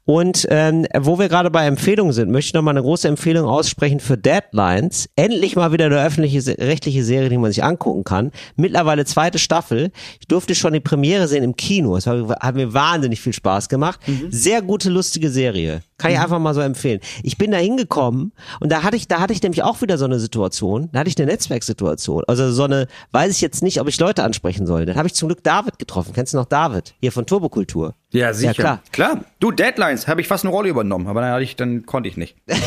[0.05, 3.45] Und ähm, wo wir gerade bei Empfehlungen sind, möchte ich noch mal eine große Empfehlung
[3.45, 5.09] aussprechen für Deadlines.
[5.15, 8.31] Endlich mal wieder eine öffentliche rechtliche Serie, die man sich angucken kann.
[8.55, 9.91] Mittlerweile zweite Staffel.
[10.19, 11.95] Ich durfte schon die Premiere sehen im Kino.
[11.95, 13.99] Es hat mir wahnsinnig viel Spaß gemacht.
[14.29, 15.81] Sehr gute, lustige Serie.
[15.97, 17.01] Kann ich einfach mal so empfehlen.
[17.23, 20.05] Ich bin da hingekommen und da hatte ich, da hatte ich nämlich auch wieder so
[20.05, 20.87] eine Situation.
[20.93, 22.23] Da hatte ich eine Netzwerksituation.
[22.25, 24.85] Also so eine, weiß ich jetzt nicht, ob ich Leute ansprechen soll.
[24.85, 26.13] Dann habe ich zum Glück David getroffen.
[26.13, 26.95] Kennst du noch David?
[27.01, 27.93] Hier von Turbokultur.
[28.11, 28.53] Ja, sicher.
[28.53, 28.81] klar.
[28.91, 29.23] klar.
[29.39, 32.35] Du, Deadlines, habe ich fast eine Rolle übernommen, aber dann, ich, dann konnte ich nicht.
[32.47, 32.57] ja,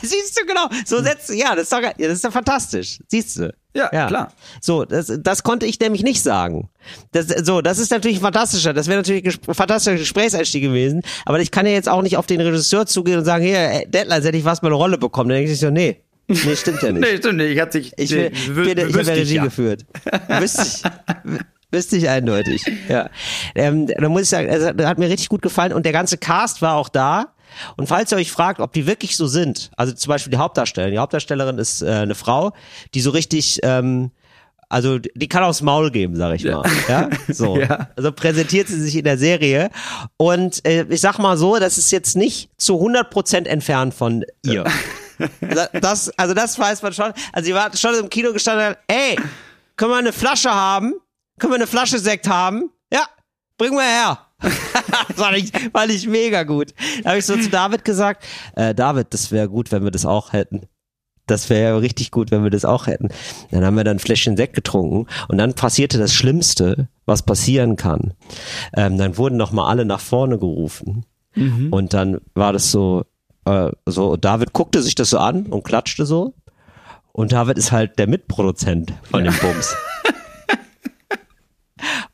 [0.00, 0.68] siehst du genau.
[0.86, 3.00] So setzt, ja, das ist doch, ja, das ist doch fantastisch.
[3.08, 3.52] Siehst du.
[3.74, 4.32] Ja, klar.
[4.62, 6.70] So, das, das konnte ich nämlich nicht sagen.
[7.12, 8.72] Das, so, das ist natürlich fantastischer.
[8.72, 11.02] Das wäre natürlich ein ges- fantastischer Gesprächseinstieg gewesen.
[11.26, 13.86] Aber ich kann ja jetzt auch nicht auf den Regisseur zugehen und sagen, hier, äh,
[13.86, 15.28] Deadlines hätte ich was mal eine Rolle bekommen.
[15.28, 17.00] Dann denke ich so, nee, nee, stimmt ja nicht.
[17.02, 17.50] Nee, stimmt nicht.
[17.52, 19.44] Ich hatte sich, Ich, wü- bin, ich habe ja Regie ja.
[19.44, 19.84] geführt.
[20.28, 20.82] Wüsste ich.
[21.72, 22.62] Wüsste ich eindeutig.
[22.88, 23.10] Ja.
[23.54, 26.16] Ähm, da muss ich sagen, also, das hat mir richtig gut gefallen und der ganze
[26.16, 27.32] Cast war auch da.
[27.76, 30.92] Und falls ihr euch fragt, ob die wirklich so sind, also zum Beispiel die Hauptdarstellerin,
[30.92, 32.52] die Hauptdarstellerin ist äh, eine Frau,
[32.94, 34.10] die so richtig, ähm,
[34.68, 36.62] also die kann aufs Maul geben, sag ich mal.
[36.88, 37.58] Ja, so.
[37.58, 37.88] Ja.
[37.96, 39.70] Also präsentiert sie sich in der Serie
[40.16, 44.64] und äh, ich sag mal so, das ist jetzt nicht zu 100% entfernt von ihr.
[44.64, 44.70] Da-
[45.80, 47.12] Das, also das weiß man schon.
[47.32, 49.16] Also sie war schon im Kino gestanden und hat, ey,
[49.76, 50.94] können wir eine Flasche haben?
[51.38, 52.70] Können wir eine Flasche Sekt haben?
[52.92, 53.06] Ja,
[53.58, 54.18] bring mal her.
[54.40, 56.74] das fand ich, fand ich mega gut.
[57.02, 60.04] Da habe ich so zu David gesagt, äh, David, das wäre gut, wenn wir das
[60.04, 60.66] auch hätten.
[61.26, 63.08] Das wäre ja richtig gut, wenn wir das auch hätten.
[63.50, 67.76] Dann haben wir dann ein Fläschchen Sekt getrunken und dann passierte das Schlimmste, was passieren
[67.76, 68.14] kann.
[68.76, 71.04] Ähm, dann wurden noch mal alle nach vorne gerufen
[71.70, 73.04] und dann war das so,
[73.46, 76.34] äh, so David guckte sich das so an und klatschte so
[77.12, 79.74] und David ist halt der Mitproduzent von dem Bums.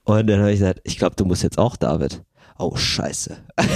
[0.04, 2.22] und dann habe ich gesagt, ich glaube, du musst jetzt auch David.
[2.58, 3.36] Oh Scheiße.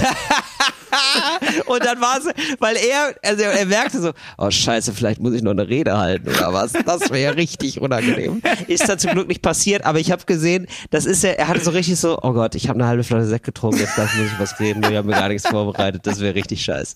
[1.65, 2.25] Und dann war es,
[2.59, 6.29] weil er, also er merkte so, oh scheiße, vielleicht muss ich noch eine Rede halten
[6.29, 6.73] oder was.
[6.73, 8.41] Das wäre richtig unangenehm.
[8.67, 11.61] Ist dann zum Glück nicht passiert, aber ich habe gesehen, das ist ja, er hatte
[11.61, 14.39] so richtig so, oh Gott, ich habe eine halbe Flasche Sekt getrunken, jetzt muss ich
[14.39, 16.95] was reden, wir haben mir gar nichts vorbereitet, das wäre richtig scheiße.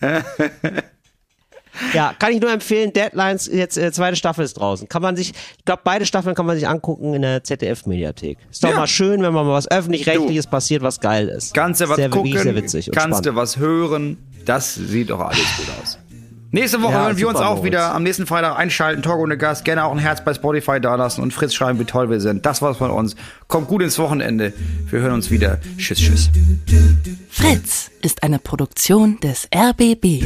[1.94, 4.88] Ja, kann ich nur empfehlen, Deadlines, jetzt äh, zweite Staffel ist draußen.
[4.88, 8.38] Kann man sich, ich glaube, beide Staffeln kann man sich angucken in der ZDF-Mediathek.
[8.50, 8.76] Ist doch Ja.
[8.76, 11.54] mal schön, wenn mal was öffentlich-rechtliches passiert, was geil ist.
[11.54, 13.26] Kannst du was sehr, gucken, Sehr witzig kannst spannend.
[13.26, 14.16] du was hören.
[14.44, 15.98] Das sieht doch alles gut aus.
[16.52, 17.64] Nächste Woche Ja, hören wir uns auch Moritz.
[17.64, 19.02] wieder am nächsten Freitag einschalten.
[19.02, 19.64] Talk ohne Gast.
[19.64, 22.46] Gerne auch ein Herz bei Spotify dalassen und Fritz schreiben, wie toll wir sind.
[22.46, 23.16] Das war's von uns.
[23.48, 24.52] Kommt gut ins Wochenende.
[24.88, 25.58] Wir hören uns wieder.
[25.76, 26.30] Tschüss, tschüss.
[27.28, 30.22] Fritz ist eine Produktion des RBB.